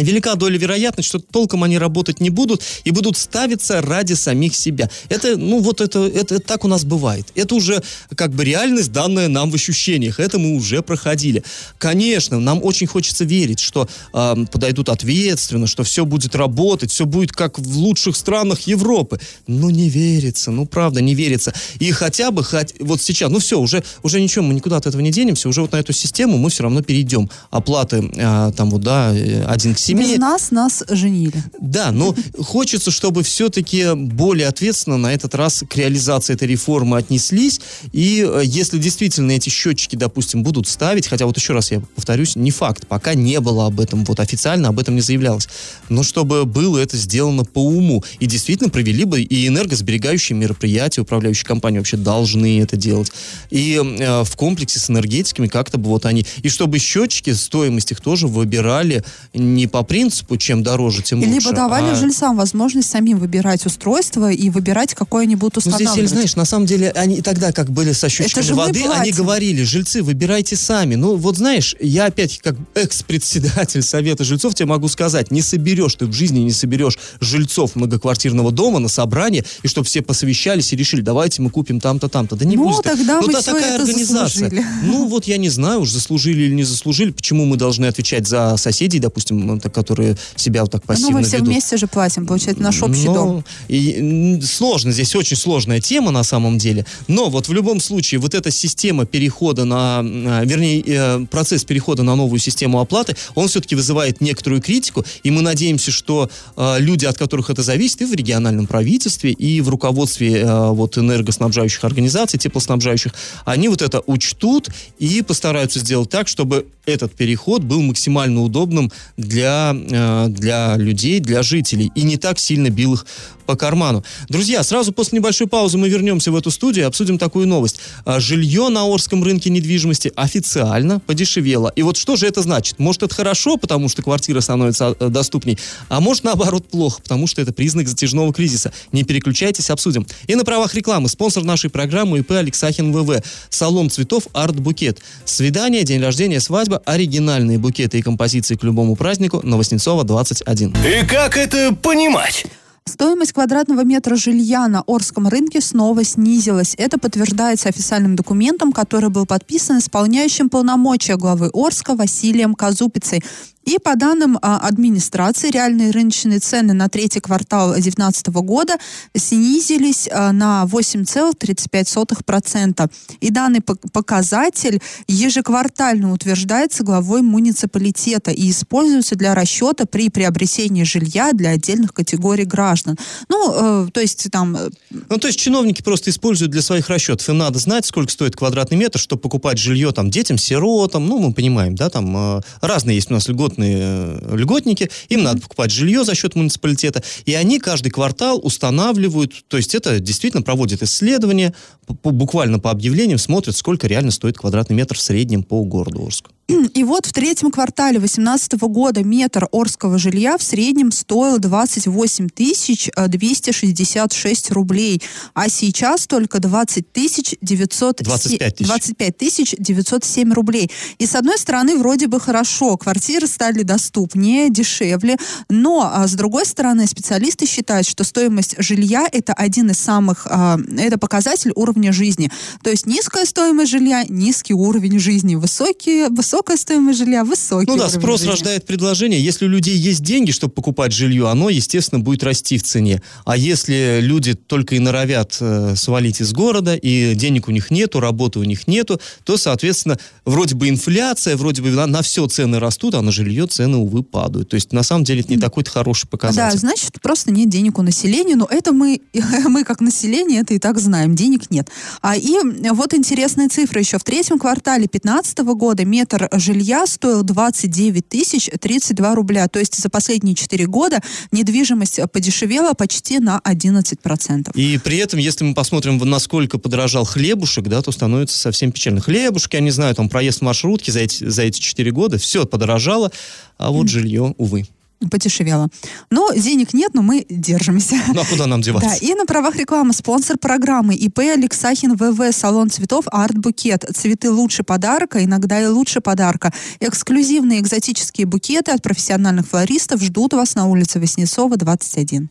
велика 0.00 0.34
доля 0.34 0.58
вероятности, 0.58 1.08
что 1.08 1.18
толком 1.18 1.64
они 1.64 1.78
работать 1.78 2.20
не 2.20 2.30
будут 2.30 2.62
и 2.84 2.90
будут 2.90 3.16
ставиться 3.16 3.82
ради 3.82 4.14
самих 4.14 4.54
себя. 4.54 4.88
Это, 5.08 5.36
ну, 5.36 5.60
вот 5.60 5.80
это, 5.80 6.00
это, 6.06 6.40
так 6.40 6.64
у 6.64 6.68
нас 6.68 6.84
бывает. 6.84 7.26
Это 7.34 7.54
уже 7.54 7.82
как 8.14 8.32
бы 8.32 8.44
реальность, 8.44 8.92
данная 8.92 9.28
нам 9.28 9.50
в 9.50 9.54
ощущениях. 9.54 10.20
Это 10.20 10.38
мы 10.38 10.56
уже 10.56 10.82
проходили. 10.82 11.42
Конечно, 11.78 12.40
нам 12.40 12.62
очень 12.62 12.86
хочется 12.86 13.24
верить, 13.24 13.60
что 13.60 13.88
э, 14.14 14.34
подойдут 14.50 14.88
ответственно, 14.88 15.66
что 15.66 15.84
все 15.84 16.04
будет 16.04 16.34
работать, 16.34 16.90
все 16.90 17.04
будет 17.04 17.32
как 17.32 17.58
в 17.58 17.76
лучших 17.76 18.16
странах 18.16 18.62
Европы. 18.62 19.20
Но 19.46 19.70
не 19.70 19.88
верится, 19.88 20.50
ну, 20.50 20.66
правда, 20.66 21.00
не 21.00 21.14
верится. 21.14 21.52
И 21.78 21.90
хотя 21.92 22.30
бы, 22.30 22.42
хот- 22.42 22.74
вот 22.80 23.02
сейчас, 23.02 23.30
ну, 23.30 23.38
все, 23.38 23.58
уже, 23.58 23.82
уже 24.02 24.20
ничего, 24.20 24.44
мы 24.44 24.54
никуда 24.54 24.76
от 24.76 24.86
этого 24.86 25.02
не 25.02 25.10
денемся, 25.10 25.48
уже 25.48 25.60
вот 25.62 25.72
на 25.72 25.76
эту 25.76 25.92
систему 25.92 26.38
мы 26.38 26.50
все 26.50 26.62
равно 26.62 26.82
перейдем. 26.82 27.30
Оплаты, 27.50 28.10
э, 28.14 28.52
там 28.56 28.70
вот, 28.70 28.82
да, 28.82 29.12
э, 29.14 29.44
один 29.44 29.74
к 29.74 29.78
семи. 29.82 30.02
Без 30.02 30.18
нас 30.18 30.50
нас 30.50 30.84
женили. 30.88 31.42
Да, 31.60 31.90
но 31.90 32.14
хочется, 32.38 32.90
чтобы 32.90 33.22
все-таки 33.22 33.94
более 33.94 34.48
ответственно 34.48 34.96
на 34.96 35.12
этот 35.12 35.34
раз 35.34 35.64
к 35.68 35.76
реализации 35.76 36.34
этой 36.34 36.48
реформы 36.48 36.98
отнеслись. 36.98 37.60
И 37.92 38.26
э, 38.26 38.42
если 38.44 38.78
действительно 38.78 39.32
эти 39.32 39.48
счетчики, 39.48 39.96
допустим, 39.96 40.42
будут 40.42 40.68
ставить, 40.68 41.06
хотя 41.06 41.26
вот 41.26 41.36
еще 41.36 41.52
раз 41.52 41.70
я 41.70 41.80
повторюсь, 41.94 42.36
не 42.36 42.50
факт, 42.50 42.86
пока 42.86 43.14
не 43.14 43.40
было 43.40 43.66
об 43.66 43.80
этом, 43.80 44.04
вот 44.04 44.20
официально 44.20 44.68
об 44.68 44.78
этом 44.78 44.94
не 44.94 45.00
заявлялось, 45.00 45.48
но 45.88 46.02
чтобы 46.02 46.44
было 46.44 46.78
это 46.78 46.96
сделано 46.96 47.44
по 47.44 47.64
уму 47.64 48.04
и 48.20 48.26
действительно 48.26 48.70
провели 48.70 49.04
бы 49.04 49.20
и 49.22 49.48
энергосберегающие 49.48 50.36
мероприятия, 50.36 51.00
управляющие 51.00 51.44
компании 51.44 51.78
вообще 51.78 51.96
должны 51.96 52.60
это 52.60 52.76
делать. 52.76 53.12
И 53.50 53.80
э, 53.82 54.24
в 54.24 54.36
комплексе 54.36 54.78
с 54.78 54.90
энергетиками 54.90 55.48
как-то 55.48 55.78
бы 55.78 55.88
вот 55.88 56.06
они, 56.06 56.24
и 56.42 56.48
чтобы 56.48 56.78
счетчики, 56.78 57.32
стоимость 57.32 57.92
их 57.92 58.00
тоже 58.00 58.26
выбирали 58.26 59.04
не 59.34 59.61
по 59.66 59.82
принципу, 59.82 60.36
чем 60.36 60.62
дороже, 60.62 61.02
тем 61.02 61.18
лучше. 61.20 61.30
Либо 61.32 61.52
давали 61.52 61.90
а- 61.90 61.94
жильцам 61.94 62.36
возможность 62.36 62.88
самим 62.90 63.18
выбирать 63.18 63.64
устройство 63.66 64.30
и 64.30 64.50
выбирать, 64.50 64.94
какое 64.94 65.24
они 65.24 65.36
будут 65.36 65.56
Ну, 65.56 65.60
здесь, 65.72 65.74
устанавливать. 65.74 66.10
Знаешь, 66.10 66.36
на 66.36 66.44
самом 66.44 66.66
деле, 66.66 66.90
они 66.90 67.20
тогда, 67.22 67.52
как 67.52 67.70
были 67.70 67.92
со 67.92 68.08
мы 68.08 68.54
воды, 68.54 68.84
они 68.86 69.10
говорили, 69.12 69.62
жильцы, 69.62 70.02
выбирайте 70.02 70.56
сами. 70.56 70.94
Ну, 70.94 71.16
вот 71.16 71.36
знаешь, 71.36 71.74
я 71.80 72.06
опять, 72.06 72.38
как 72.42 72.56
экс-председатель 72.74 73.82
Совета 73.82 74.24
жильцов, 74.24 74.54
тебе 74.54 74.66
могу 74.66 74.88
сказать, 74.88 75.30
не 75.30 75.42
соберешь, 75.42 75.94
ты 75.96 76.06
в 76.06 76.12
жизни 76.12 76.40
не 76.40 76.50
соберешь 76.52 76.98
жильцов 77.20 77.74
многоквартирного 77.76 78.52
дома 78.52 78.78
на 78.78 78.88
собрание, 78.88 79.44
и 79.62 79.68
чтобы 79.68 79.86
все 79.86 80.02
посовещались 80.02 80.72
и 80.72 80.76
решили, 80.76 81.00
давайте 81.00 81.42
мы 81.42 81.50
купим 81.50 81.80
там-то, 81.80 82.08
там-то. 82.08 82.36
Да 82.36 82.44
не 82.44 82.56
Ну, 82.56 82.64
будет. 82.68 82.82
тогда 82.84 83.20
ну, 83.20 83.26
мы 83.26 83.32
та- 83.32 83.40
всё 83.42 83.52
такая 83.52 83.74
это 83.74 83.82
организация. 83.82 84.44
заслужили. 84.48 84.64
Ну, 84.84 85.08
вот 85.08 85.26
я 85.26 85.36
не 85.36 85.48
знаю, 85.48 85.80
уж 85.80 85.90
заслужили 85.90 86.42
или 86.42 86.54
не 86.54 86.64
заслужили, 86.64 87.10
почему 87.10 87.44
мы 87.44 87.56
должны 87.56 87.86
отвечать 87.86 88.26
за 88.26 88.56
соседей, 88.56 88.98
допустим, 88.98 89.51
это, 89.58 89.70
которые 89.70 90.16
себя 90.36 90.62
вот 90.62 90.70
так 90.72 90.82
Ну, 90.82 90.88
пассивно 90.88 91.18
мы 91.18 91.22
все 91.24 91.36
ведут. 91.36 91.48
вместе 91.48 91.76
же 91.76 91.86
платим, 91.86 92.26
получается, 92.26 92.62
наш 92.62 92.82
общий 92.82 93.06
Но 93.06 93.14
дом. 93.14 93.44
и, 93.68 94.40
сложно, 94.42 94.92
здесь 94.92 95.14
очень 95.14 95.36
сложная 95.36 95.80
тема 95.80 96.10
на 96.10 96.22
самом 96.22 96.58
деле. 96.58 96.86
Но 97.08 97.30
вот 97.30 97.48
в 97.48 97.52
любом 97.52 97.80
случае 97.80 98.20
вот 98.20 98.34
эта 98.34 98.50
система 98.50 99.06
перехода 99.06 99.64
на, 99.64 100.00
а, 100.00 100.44
вернее, 100.44 100.82
э, 100.86 101.26
процесс 101.30 101.64
перехода 101.64 102.02
на 102.02 102.16
новую 102.16 102.38
систему 102.38 102.80
оплаты, 102.80 103.16
он 103.34 103.48
все-таки 103.48 103.74
вызывает 103.74 104.20
некоторую 104.20 104.60
критику, 104.62 105.04
и 105.22 105.30
мы 105.30 105.42
надеемся, 105.42 105.90
что 105.90 106.30
э, 106.56 106.76
люди, 106.78 107.04
от 107.04 107.18
которых 107.18 107.50
это 107.50 107.62
зависит, 107.62 108.02
и 108.02 108.04
в 108.04 108.14
региональном 108.14 108.66
правительстве, 108.66 109.32
и 109.32 109.60
в 109.60 109.68
руководстве 109.68 110.40
э, 110.40 110.68
вот 110.70 110.98
энергоснабжающих 110.98 111.84
организаций, 111.84 112.38
теплоснабжающих, 112.38 113.12
они 113.44 113.68
вот 113.68 113.82
это 113.82 114.02
учтут 114.06 114.68
и 114.98 115.22
постараются 115.22 115.78
сделать 115.78 116.10
так, 116.10 116.28
чтобы 116.28 116.66
этот 116.84 117.12
переход 117.14 117.62
был 117.62 117.80
максимально 117.80 118.42
удобным 118.42 118.90
для, 119.16 119.41
э, 119.44 120.28
для 120.28 120.76
людей, 120.76 121.20
для 121.20 121.42
жителей, 121.42 121.90
и 121.94 122.02
не 122.02 122.16
так 122.16 122.38
сильно 122.38 122.70
бил 122.70 122.94
их 122.94 123.06
по 123.42 123.56
карману. 123.56 124.04
Друзья, 124.28 124.62
сразу 124.62 124.92
после 124.92 125.18
небольшой 125.18 125.46
паузы 125.46 125.78
мы 125.78 125.88
вернемся 125.88 126.30
в 126.30 126.36
эту 126.36 126.50
студию 126.50 126.84
и 126.84 126.88
обсудим 126.88 127.18
такую 127.18 127.46
новость. 127.46 127.80
А, 128.04 128.20
Жилье 128.20 128.68
на 128.68 128.84
Орском 128.84 129.22
рынке 129.22 129.50
недвижимости 129.50 130.12
официально 130.16 131.00
подешевело. 131.00 131.72
И 131.76 131.82
вот 131.82 131.96
что 131.96 132.16
же 132.16 132.26
это 132.26 132.42
значит? 132.42 132.78
Может, 132.78 133.02
это 133.02 133.14
хорошо, 133.14 133.56
потому 133.56 133.88
что 133.88 134.02
квартира 134.02 134.40
становится 134.40 134.96
э, 134.98 135.08
доступней, 135.08 135.58
а 135.88 136.00
может, 136.00 136.24
наоборот, 136.24 136.68
плохо, 136.68 137.00
потому 137.02 137.26
что 137.26 137.42
это 137.42 137.52
признак 137.52 137.88
затяжного 137.88 138.32
кризиса. 138.32 138.72
Не 138.92 139.04
переключайтесь, 139.04 139.70
обсудим. 139.70 140.06
И 140.26 140.34
на 140.34 140.44
правах 140.44 140.74
рекламы 140.74 141.08
спонсор 141.08 141.44
нашей 141.44 141.70
программы 141.70 142.18
ИП 142.18 142.32
Алексахин 142.32 142.92
ВВ. 142.92 143.22
Салон 143.50 143.90
цветов 143.90 144.24
Арт 144.32 144.58
Букет. 144.58 145.00
Свидание, 145.24 145.84
день 145.84 146.00
рождения, 146.00 146.40
свадьба, 146.40 146.82
оригинальные 146.84 147.58
букеты 147.58 147.98
и 147.98 148.02
композиции 148.02 148.56
к 148.56 148.62
любому 148.64 148.96
празднику 148.96 149.40
на 149.42 149.56
Воснецова 149.56 150.04
21. 150.04 150.74
И 150.84 151.06
как 151.06 151.36
это 151.36 151.74
понимать? 151.74 152.46
Стоимость 152.84 153.32
квадратного 153.32 153.84
метра 153.84 154.16
жилья 154.16 154.66
на 154.66 154.82
Орском 154.86 155.28
рынке 155.28 155.60
снова 155.60 156.02
снизилась. 156.02 156.74
Это 156.76 156.98
подтверждается 156.98 157.68
официальным 157.68 158.16
документом, 158.16 158.72
который 158.72 159.08
был 159.08 159.24
подписан 159.24 159.78
исполняющим 159.78 160.48
полномочия 160.48 161.16
главы 161.16 161.50
Орска 161.54 161.94
Василием 161.94 162.54
Казупицей. 162.54 163.22
И 163.64 163.78
по 163.78 163.96
данным 163.96 164.38
а, 164.42 164.58
администрации, 164.58 165.50
реальные 165.50 165.92
рыночные 165.92 166.40
цены 166.40 166.74
на 166.74 166.88
третий 166.88 167.20
квартал 167.20 167.72
2019 167.72 168.26
года 168.28 168.74
снизились 169.14 170.08
а, 170.10 170.32
на 170.32 170.66
8,35%. 170.70 172.90
И 173.20 173.30
данный 173.30 173.60
пок- 173.60 173.88
показатель 173.92 174.80
ежеквартально 175.06 176.12
утверждается 176.12 176.82
главой 176.82 177.22
муниципалитета 177.22 178.32
и 178.32 178.50
используется 178.50 179.14
для 179.14 179.34
расчета 179.34 179.84
при 179.86 180.08
приобретении 180.08 180.82
жилья 180.82 181.32
для 181.32 181.50
отдельных 181.50 181.94
категорий 181.94 182.44
граждан. 182.44 182.98
Ну, 183.28 183.86
э, 183.86 183.90
то 183.92 184.00
есть 184.00 184.28
там 184.30 184.56
э, 184.56 184.70
Ну, 184.90 185.18
то 185.18 185.28
есть 185.28 185.38
чиновники 185.38 185.82
просто 185.82 186.10
используют 186.10 186.50
для 186.50 186.62
своих 186.62 186.88
расчетов. 186.88 187.28
Им 187.28 187.38
надо 187.38 187.58
знать, 187.58 187.86
сколько 187.86 188.10
стоит 188.10 188.36
квадратный 188.36 188.76
метр, 188.76 188.98
чтобы 188.98 189.22
покупать 189.22 189.58
жилье 189.58 189.92
там 189.92 190.10
детям, 190.10 190.38
сиротам. 190.38 191.06
Ну, 191.06 191.18
мы 191.18 191.32
понимаем, 191.32 191.76
да, 191.76 191.90
там 191.90 192.38
э, 192.38 192.40
разные 192.60 192.96
есть 192.96 193.10
у 193.10 193.14
нас 193.14 193.28
льготные 193.52 194.18
э, 194.20 194.36
льготники. 194.36 194.90
Им 195.08 195.22
надо 195.22 195.40
покупать 195.40 195.70
жилье 195.70 196.04
за 196.04 196.14
счет 196.14 196.34
муниципалитета. 196.34 197.02
И 197.24 197.34
они 197.34 197.58
каждый 197.58 197.90
квартал 197.90 198.40
устанавливают, 198.42 199.44
то 199.48 199.56
есть 199.56 199.74
это 199.74 200.00
действительно 200.00 200.42
проводят 200.42 200.82
исследования, 200.82 201.54
буквально 201.86 202.58
по 202.58 202.70
объявлениям 202.70 203.18
смотрят, 203.18 203.56
сколько 203.56 203.86
реально 203.86 204.10
стоит 204.10 204.38
квадратный 204.38 204.76
метр 204.76 204.96
в 204.96 205.00
среднем 205.00 205.42
по 205.42 205.62
городу 205.64 206.04
Орску. 206.04 206.30
И 206.74 206.84
вот 206.84 207.06
в 207.06 207.12
третьем 207.12 207.50
квартале 207.50 207.98
2018 207.98 208.54
года 208.62 209.02
метр 209.02 209.48
орского 209.52 209.98
жилья 209.98 210.36
в 210.38 210.42
среднем 210.42 210.92
стоил 210.92 211.38
28 211.38 212.28
тысяч 212.28 212.90
э, 212.94 213.08
266 213.08 214.50
рублей, 214.50 215.02
а 215.34 215.48
сейчас 215.48 216.06
только 216.06 216.40
20 216.40 216.92
тысяч 216.92 217.34
900 217.40 218.02
25 218.02 218.56
тысяч. 218.56 218.66
25 218.66 219.16
тысяч 219.16 219.54
907 219.58 220.32
рублей. 220.32 220.70
И 220.98 221.06
с 221.06 221.14
одной 221.14 221.38
стороны 221.38 221.76
вроде 221.76 222.06
бы 222.06 222.20
хорошо, 222.20 222.76
квартиры 222.76 223.26
стали 223.26 223.62
доступнее, 223.62 224.50
дешевле, 224.50 225.16
но 225.48 225.90
а, 225.92 226.06
с 226.06 226.12
другой 226.14 226.46
стороны 226.46 226.86
специалисты 226.86 227.46
считают, 227.46 227.86
что 227.86 228.04
стоимость 228.04 228.56
жилья 228.58 229.06
это 229.10 229.32
один 229.32 229.70
из 229.70 229.78
самых, 229.78 230.26
а, 230.28 230.58
это 230.78 230.98
показатель 230.98 231.52
уровня 231.54 231.92
жизни. 231.92 232.30
То 232.62 232.70
есть 232.70 232.86
низкая 232.86 233.24
стоимость 233.24 233.70
жилья, 233.70 234.04
низкий 234.08 234.54
уровень 234.54 234.98
жизни, 234.98 235.34
высокие, 235.34 236.08
высокая 236.42 236.56
стоимость 236.56 236.98
жилья, 236.98 237.24
высокий 237.24 237.66
Ну 237.68 237.76
да, 237.76 237.88
спрос 237.88 238.20
жизни. 238.20 238.32
рождает 238.32 238.66
предложение. 238.66 239.22
Если 239.22 239.44
у 239.46 239.48
людей 239.48 239.76
есть 239.76 240.02
деньги, 240.02 240.32
чтобы 240.32 240.52
покупать 240.52 240.92
жилье, 240.92 241.28
оно, 241.28 241.48
естественно, 241.50 242.00
будет 242.00 242.24
расти 242.24 242.58
в 242.58 242.62
цене. 242.64 243.00
А 243.24 243.36
если 243.36 243.98
люди 244.00 244.34
только 244.34 244.74
и 244.74 244.78
норовят 244.80 245.36
э, 245.40 245.74
свалить 245.76 246.20
из 246.20 246.32
города, 246.32 246.74
и 246.74 247.14
денег 247.14 247.48
у 247.48 247.52
них 247.52 247.70
нету, 247.70 248.00
работы 248.00 248.40
у 248.40 248.44
них 248.44 248.66
нету, 248.66 249.00
то, 249.24 249.36
соответственно, 249.36 249.98
вроде 250.24 250.54
бы 250.56 250.68
инфляция, 250.68 251.36
вроде 251.36 251.62
бы 251.62 251.70
на, 251.70 251.86
на 251.86 252.02
все 252.02 252.26
цены 252.26 252.58
растут, 252.58 252.94
а 252.94 253.02
на 253.02 253.12
жилье 253.12 253.46
цены, 253.46 253.76
увы, 253.76 254.02
падают. 254.02 254.48
То 254.48 254.56
есть, 254.56 254.72
на 254.72 254.82
самом 254.82 255.04
деле, 255.04 255.20
это 255.20 255.30
не 255.30 255.38
такой-то 255.38 255.70
хороший 255.70 256.06
Да, 256.06 256.10
показатель. 256.10 256.58
значит, 256.58 257.00
просто 257.00 257.30
нет 257.30 257.48
денег 257.48 257.78
у 257.78 257.82
населения, 257.82 258.34
но 258.36 258.46
это 258.50 258.72
мы, 258.72 259.00
мы 259.48 259.64
как 259.64 259.80
население 259.80 260.40
это 260.40 260.54
и 260.54 260.58
так 260.58 260.78
знаем, 260.80 261.14
денег 261.14 261.50
нет. 261.50 261.68
А, 262.00 262.16
и 262.16 262.36
вот 262.72 262.94
интересная 262.94 263.48
цифра 263.48 263.80
еще. 263.80 263.98
В 263.98 264.04
третьем 264.04 264.38
квартале 264.38 264.88
2015 264.90 265.38
года 265.38 265.84
метр 265.84 266.21
жилья 266.32 266.86
стоил 266.86 267.22
29 267.22 268.08
тысяч 268.08 268.50
32 268.60 269.14
рубля. 269.14 269.48
То 269.48 269.58
есть 269.58 269.76
за 269.78 269.88
последние 269.88 270.34
4 270.34 270.66
года 270.66 271.00
недвижимость 271.30 272.00
подешевела 272.12 272.74
почти 272.74 273.18
на 273.18 273.40
11%. 273.44 274.50
И 274.54 274.78
при 274.78 274.98
этом, 274.98 275.18
если 275.18 275.44
мы 275.44 275.54
посмотрим, 275.54 275.98
насколько 275.98 276.58
подорожал 276.58 277.04
хлебушек, 277.04 277.64
да, 277.68 277.82
то 277.82 277.92
становится 277.92 278.38
совсем 278.38 278.72
печально. 278.72 279.00
Хлебушек, 279.00 279.54
я 279.54 279.60
не 279.60 279.70
знаю, 279.70 279.94
там 279.94 280.08
проезд 280.08 280.38
в 280.38 280.42
маршрутке 280.42 280.92
за 280.92 281.00
эти, 281.00 281.28
за 281.28 281.42
эти 281.42 281.60
4 281.60 281.90
года, 281.92 282.18
все 282.18 282.46
подорожало, 282.46 283.12
а 283.58 283.70
вот 283.70 283.88
жилье, 283.88 284.34
увы. 284.38 284.66
Подешевело. 285.10 285.68
Но 286.10 286.32
денег 286.34 286.74
нет, 286.74 286.94
но 286.94 287.02
мы 287.02 287.24
держимся. 287.28 287.96
Ну 288.14 288.20
а 288.20 288.24
куда 288.24 288.46
нам 288.46 288.62
деваться? 288.62 288.88
Да, 288.88 288.96
и 288.96 289.14
на 289.14 289.26
правах 289.26 289.56
рекламы 289.56 289.92
спонсор 289.92 290.38
программы 290.38 290.94
ИП 290.94 291.20
Алексахин 291.20 291.96
ВВ, 291.96 292.34
салон 292.34 292.70
цветов 292.70 293.04
Арт 293.10 293.38
Букет. 293.38 293.84
Цветы 293.94 294.30
лучше 294.30 294.62
подарка, 294.62 295.24
иногда 295.24 295.60
и 295.60 295.66
лучше 295.66 296.00
подарка. 296.00 296.52
Эксклюзивные 296.80 297.60
экзотические 297.60 298.26
букеты 298.26 298.72
от 298.72 298.82
профессиональных 298.82 299.48
флористов 299.48 300.02
ждут 300.02 300.32
вас 300.32 300.54
на 300.54 300.66
улице 300.66 301.00
Васнецова, 301.00 301.56
21. 301.56 302.30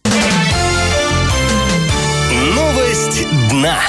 Новость 2.55 3.27
дна. 3.49 3.79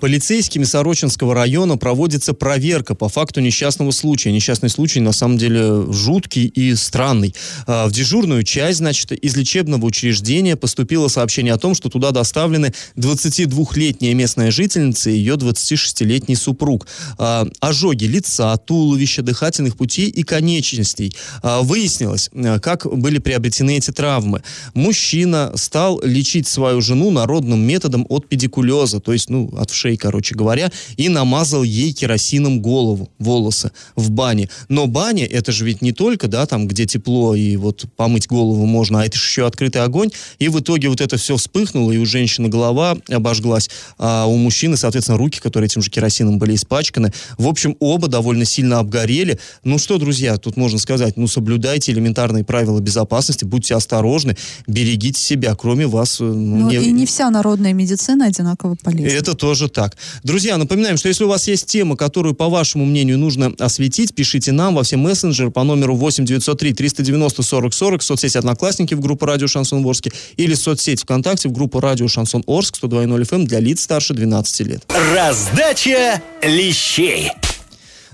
Полицейскими 0.00 0.62
Сорочинского 0.64 1.34
района 1.34 1.76
проводится 1.76 2.32
проверка 2.32 2.94
по 2.94 3.08
факту 3.08 3.40
несчастного 3.40 3.90
случая. 3.90 4.30
Несчастный 4.30 4.68
случай, 4.68 5.00
на 5.00 5.12
самом 5.12 5.38
деле, 5.38 5.92
жуткий 5.92 6.46
и 6.46 6.74
странный. 6.76 7.34
А, 7.66 7.88
В 7.88 7.92
дежурную 7.92 8.44
часть, 8.44 8.78
значит, 8.78 9.10
из 9.12 9.36
лечебного 9.36 9.84
учреждения 9.84 10.54
поступило 10.56 11.08
сообщение 11.08 11.52
о 11.52 11.58
том, 11.58 11.74
что 11.74 11.88
туда 11.88 12.12
доставлены 12.12 12.72
22-летняя 12.96 14.14
местная 14.14 14.52
жительница 14.52 15.10
и 15.10 15.16
ее 15.16 15.34
26-летний 15.34 16.36
супруг. 16.36 16.86
А, 17.18 17.48
Ожоги 17.60 18.04
лица, 18.04 18.56
туловища, 18.56 19.22
дыхательных 19.22 19.76
путей 19.76 20.08
и 20.08 20.22
конечностей. 20.22 21.14
А, 21.42 21.62
Выяснилось, 21.62 22.30
а, 22.34 22.60
как 22.60 22.86
были 22.86 23.18
приобретены 23.18 23.76
эти 23.76 23.90
травмы. 23.90 24.42
Мужчина 24.74 25.52
стал 25.56 26.00
лечить 26.04 26.46
свою 26.46 26.80
жену 26.80 27.10
народным 27.10 27.60
методом 27.60 28.06
от 28.08 28.28
педикулеза, 28.28 29.00
то 29.00 29.12
есть, 29.12 29.28
ну, 29.28 29.52
от 29.58 29.70
вшей, 29.70 29.87
короче 29.96 30.34
говоря, 30.34 30.70
и 30.96 31.08
намазал 31.08 31.62
ей 31.62 31.92
керосином 31.92 32.60
голову, 32.60 33.10
волосы 33.18 33.70
в 33.96 34.10
бане. 34.10 34.48
Но 34.68 34.86
баня, 34.86 35.24
это 35.24 35.52
же 35.52 35.64
ведь 35.64 35.82
не 35.82 35.92
только, 35.92 36.28
да, 36.28 36.46
там, 36.46 36.68
где 36.68 36.86
тепло 36.86 37.34
и 37.34 37.56
вот 37.56 37.84
помыть 37.96 38.26
голову 38.26 38.66
можно, 38.66 39.00
а 39.02 39.06
это 39.06 39.16
же 39.16 39.24
еще 39.24 39.46
открытый 39.46 39.82
огонь. 39.82 40.10
И 40.38 40.48
в 40.48 40.58
итоге 40.60 40.88
вот 40.88 41.00
это 41.00 41.16
все 41.16 41.36
вспыхнуло, 41.36 41.92
и 41.92 41.98
у 41.98 42.06
женщины 42.06 42.48
голова 42.48 42.96
обожглась, 43.08 43.70
а 43.98 44.26
у 44.26 44.36
мужчины, 44.36 44.76
соответственно, 44.76 45.18
руки, 45.18 45.40
которые 45.40 45.66
этим 45.66 45.82
же 45.82 45.90
керосином 45.90 46.38
были 46.38 46.54
испачканы. 46.54 47.12
В 47.38 47.46
общем, 47.46 47.76
оба 47.80 48.08
довольно 48.08 48.44
сильно 48.44 48.78
обгорели. 48.78 49.38
Ну 49.64 49.78
что, 49.78 49.98
друзья, 49.98 50.36
тут 50.36 50.56
можно 50.56 50.78
сказать, 50.78 51.16
ну 51.16 51.26
соблюдайте 51.26 51.92
элементарные 51.92 52.44
правила 52.44 52.80
безопасности, 52.80 53.44
будьте 53.44 53.74
осторожны, 53.74 54.36
берегите 54.66 55.20
себя, 55.20 55.54
кроме 55.54 55.86
вас. 55.86 56.20
э, 56.20 56.24
Ну, 56.24 56.58
Ну, 56.58 56.70
не- 56.70 56.76
и 56.76 56.92
не 56.92 57.06
вся 57.06 57.30
народная 57.30 57.72
медицина 57.72 58.26
одинаково 58.26 58.76
полезна. 58.82 59.08
это 59.16 59.34
тоже 59.34 59.68
так. 59.78 59.96
Друзья, 60.24 60.56
напоминаем, 60.56 60.96
что 60.96 61.06
если 61.06 61.22
у 61.22 61.28
вас 61.28 61.46
есть 61.46 61.66
тема, 61.66 61.96
которую, 61.96 62.34
по 62.34 62.48
вашему 62.48 62.84
мнению, 62.84 63.16
нужно 63.16 63.54
осветить, 63.60 64.12
пишите 64.12 64.50
нам 64.50 64.74
во 64.74 64.82
все 64.82 64.96
мессенджеры 64.96 65.52
по 65.52 65.62
номеру 65.62 65.94
8 65.94 66.24
903 66.24 66.72
390 66.72 67.42
40 67.44 67.72
40, 67.72 68.02
соцсети 68.02 68.36
Одноклассники 68.36 68.94
в 68.94 69.00
группу 69.00 69.24
Радио 69.24 69.46
Шансон 69.46 69.86
Орске 69.86 70.10
или 70.36 70.54
соцсеть 70.54 71.02
ВКонтакте 71.02 71.48
в 71.48 71.52
группу 71.52 71.78
Радио 71.78 72.08
Шансон 72.08 72.42
Орск 72.48 72.82
102.0 72.82 73.22
FM 73.22 73.44
для 73.44 73.60
лиц 73.60 73.82
старше 73.82 74.14
12 74.14 74.66
лет. 74.66 74.82
Раздача 75.14 76.20
лещей. 76.42 77.30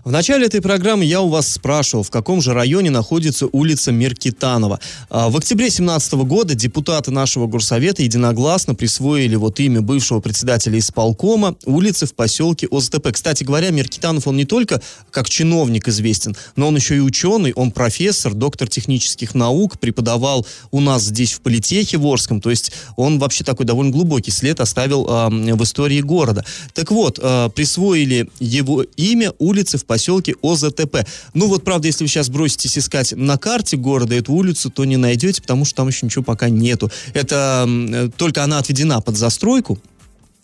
В 0.05 0.11
начале 0.11 0.45
этой 0.45 0.61
программы 0.61 1.07
я 1.07 1.23
у 1.23 1.31
вас 1.31 1.49
спрашивал, 1.49 2.03
в 2.03 2.11
каком 2.11 2.43
же 2.43 2.53
районе 2.53 2.91
находится 2.91 3.47
улица 3.51 3.91
Меркитанова. 3.91 4.79
А, 5.09 5.31
В 5.31 5.37
октябре 5.39 5.69
2017 5.69 6.13
года 6.27 6.55
депутаты 6.55 7.11
нашего 7.11 7.47
горсовета 7.47 8.03
единогласно 8.03 8.75
присвоили 8.75 9.35
вот 9.37 9.61
имя 9.61 9.81
бывшего 9.81 10.21
председателя 10.21 10.79
исполкома 10.79 11.57
улицы 11.65 12.05
в 12.05 12.15
поселке 12.15 12.69
ОЗТП. 12.71 13.13
Кстати 13.13 13.45
говоря, 13.45 13.71
Меркитанов, 13.71 14.27
он 14.27 14.37
не 14.37 14.45
только 14.45 14.83
как 15.11 15.31
чиновник 15.31 15.89
известен, 15.89 16.37
но 16.55 16.69
он 16.69 16.77
еще 16.77 16.97
и 16.97 17.01
ученый, 17.01 17.55
он 17.55 17.71
профессор, 17.71 18.35
доктор 18.35 18.69
технических 18.69 19.35
наук, 19.35 19.79
преподавал 19.79 20.47
у 20.71 20.81
нас 20.81 21.05
здесь 21.05 21.33
в 21.33 21.41
политехе 21.41 21.97
в 21.97 22.07
Орском, 22.07 22.43
то 22.43 22.51
есть 22.51 22.73
он 22.97 23.19
вообще 23.19 23.43
такой 23.43 23.65
довольно 23.65 23.91
глубокий 23.91 24.33
след 24.33 24.61
оставил 24.61 25.07
а, 25.09 25.31
в 25.31 25.63
истории 25.63 26.03
города. 26.03 26.45
Так 26.75 26.91
вот, 26.91 27.19
а, 27.23 27.49
присвоили 27.49 28.29
его 28.39 28.83
имя 28.83 29.33
улице 29.39 29.79
в 29.79 29.87
поселке 29.87 29.94
ОЗТП. 30.43 31.07
Ну 31.35 31.49
вот, 31.49 31.65
правда, 31.65 31.87
если 31.87 32.05
вы 32.05 32.09
сейчас 32.09 32.29
броситесь 32.29 32.79
искать 32.79 33.13
на 33.13 33.39
карте 33.39 33.77
города 33.77 34.15
эту 34.15 34.33
улицу, 34.33 34.71
то 34.71 34.85
не 34.85 34.97
найдете, 34.97 35.43
потому 35.43 35.65
что 35.65 35.77
там 35.77 35.89
еще 35.89 36.07
ничего 36.07 36.25
пока 36.25 36.49
нету. 36.49 36.91
Это 37.13 37.67
э, 37.69 38.11
только 38.17 38.45
она 38.45 38.59
отведена 38.59 39.01
под 39.01 39.17
застройку, 39.17 39.79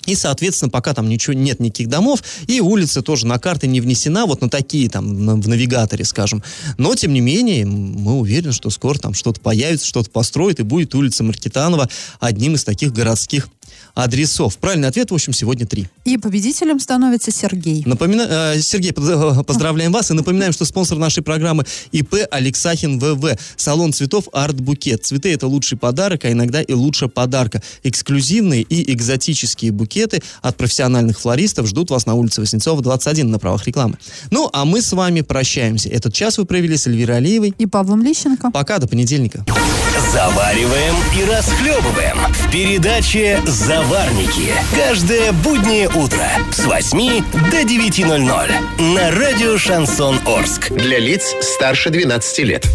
и, 0.07 0.15
соответственно, 0.15 0.71
пока 0.71 0.95
там 0.95 1.09
ничего 1.09 1.35
нет, 1.35 1.61
никаких 1.61 1.89
домов, 1.89 2.23
и 2.47 2.61
улица 2.61 3.03
тоже 3.03 3.27
на 3.27 3.39
карты 3.39 3.67
не 3.67 3.81
внесена, 3.81 4.27
вот 4.27 4.41
на 4.41 4.49
такие 4.49 4.89
там, 4.89 5.25
на- 5.25 5.37
в 5.37 5.47
навигаторе, 5.47 6.05
скажем. 6.05 6.43
Но, 6.79 6.95
тем 6.95 7.13
не 7.13 7.21
менее, 7.21 7.67
мы 7.67 8.19
уверены, 8.19 8.53
что 8.53 8.71
скоро 8.71 8.99
там 8.99 9.13
что-то 9.13 9.41
появится, 9.41 9.87
что-то 9.87 10.11
построит, 10.11 10.59
и 10.59 10.63
будет 10.63 10.95
улица 10.95 11.23
Маркитанова 11.23 11.89
одним 12.19 12.55
из 12.55 12.65
таких 12.65 12.93
городских 12.93 13.49
адресов. 14.03 14.59
Правильный 14.59 14.89
ответ, 14.89 15.11
в 15.11 15.15
общем, 15.15 15.33
сегодня 15.33 15.67
три. 15.67 15.87
И 16.05 16.17
победителем 16.19 16.81
становится 16.81 17.31
Сергей. 17.31 17.83
Напомина... 17.87 18.27
э, 18.55 18.61
Сергей, 18.61 18.93
э, 18.97 19.43
поздравляем 19.45 19.93
вас 19.93 20.11
и 20.11 20.15
напоминаем, 20.15 20.53
что 20.53 20.65
спонсор 20.65 20.99
нашей 20.99 21.23
программы 21.23 21.65
ИП 21.93 22.15
Алексахин 22.31 22.99
ВВ. 22.99 23.39
Салон 23.57 23.93
цветов 23.93 24.29
Арт 24.33 24.61
Букет. 24.61 25.05
Цветы 25.05 25.33
это 25.33 25.47
лучший 25.47 25.79
подарок, 25.79 26.25
а 26.25 26.33
иногда 26.33 26.63
и 26.63 26.73
лучше 26.73 27.09
подарка. 27.09 27.63
Эксклюзивные 27.83 28.63
и 28.63 28.93
экзотические 28.93 29.73
букеты 29.73 30.23
от 30.43 30.57
профессиональных 30.57 31.21
флористов 31.21 31.67
ждут 31.67 31.91
вас 31.91 32.07
на 32.07 32.15
улице 32.15 32.41
Васнецова, 32.41 32.83
21 32.83 33.31
на 33.31 33.39
правах 33.39 33.67
рекламы. 33.67 33.99
Ну, 34.31 34.49
а 34.53 34.65
мы 34.65 34.83
с 34.83 34.93
вами 34.93 35.21
прощаемся. 35.21 35.89
Этот 35.89 36.15
час 36.15 36.39
вы 36.39 36.45
провели 36.45 36.77
с 36.77 36.87
Эльвирой 36.87 37.19
Алиевой. 37.19 37.55
И 37.59 37.67
Павлом 37.67 38.03
Лещенко. 38.03 38.51
Пока, 38.51 38.79
до 38.79 38.89
понедельника. 38.89 39.45
Завариваем 40.13 40.95
и 41.19 41.25
расхлебываем 41.31 42.17
в 42.33 42.51
передаче 42.51 43.41
«Заварники». 43.91 44.55
Каждое 44.73 45.33
буднее 45.33 45.89
утро 45.89 46.25
с 46.53 46.65
8 46.65 47.25
до 47.51 47.63
9.00 47.63 48.83
на 48.95 49.11
радио 49.11 49.59
«Шансон 49.59 50.21
Орск». 50.27 50.71
Для 50.71 51.01
лиц 51.01 51.35
старше 51.43 51.91
12 51.91 52.39
лет. 52.45 52.69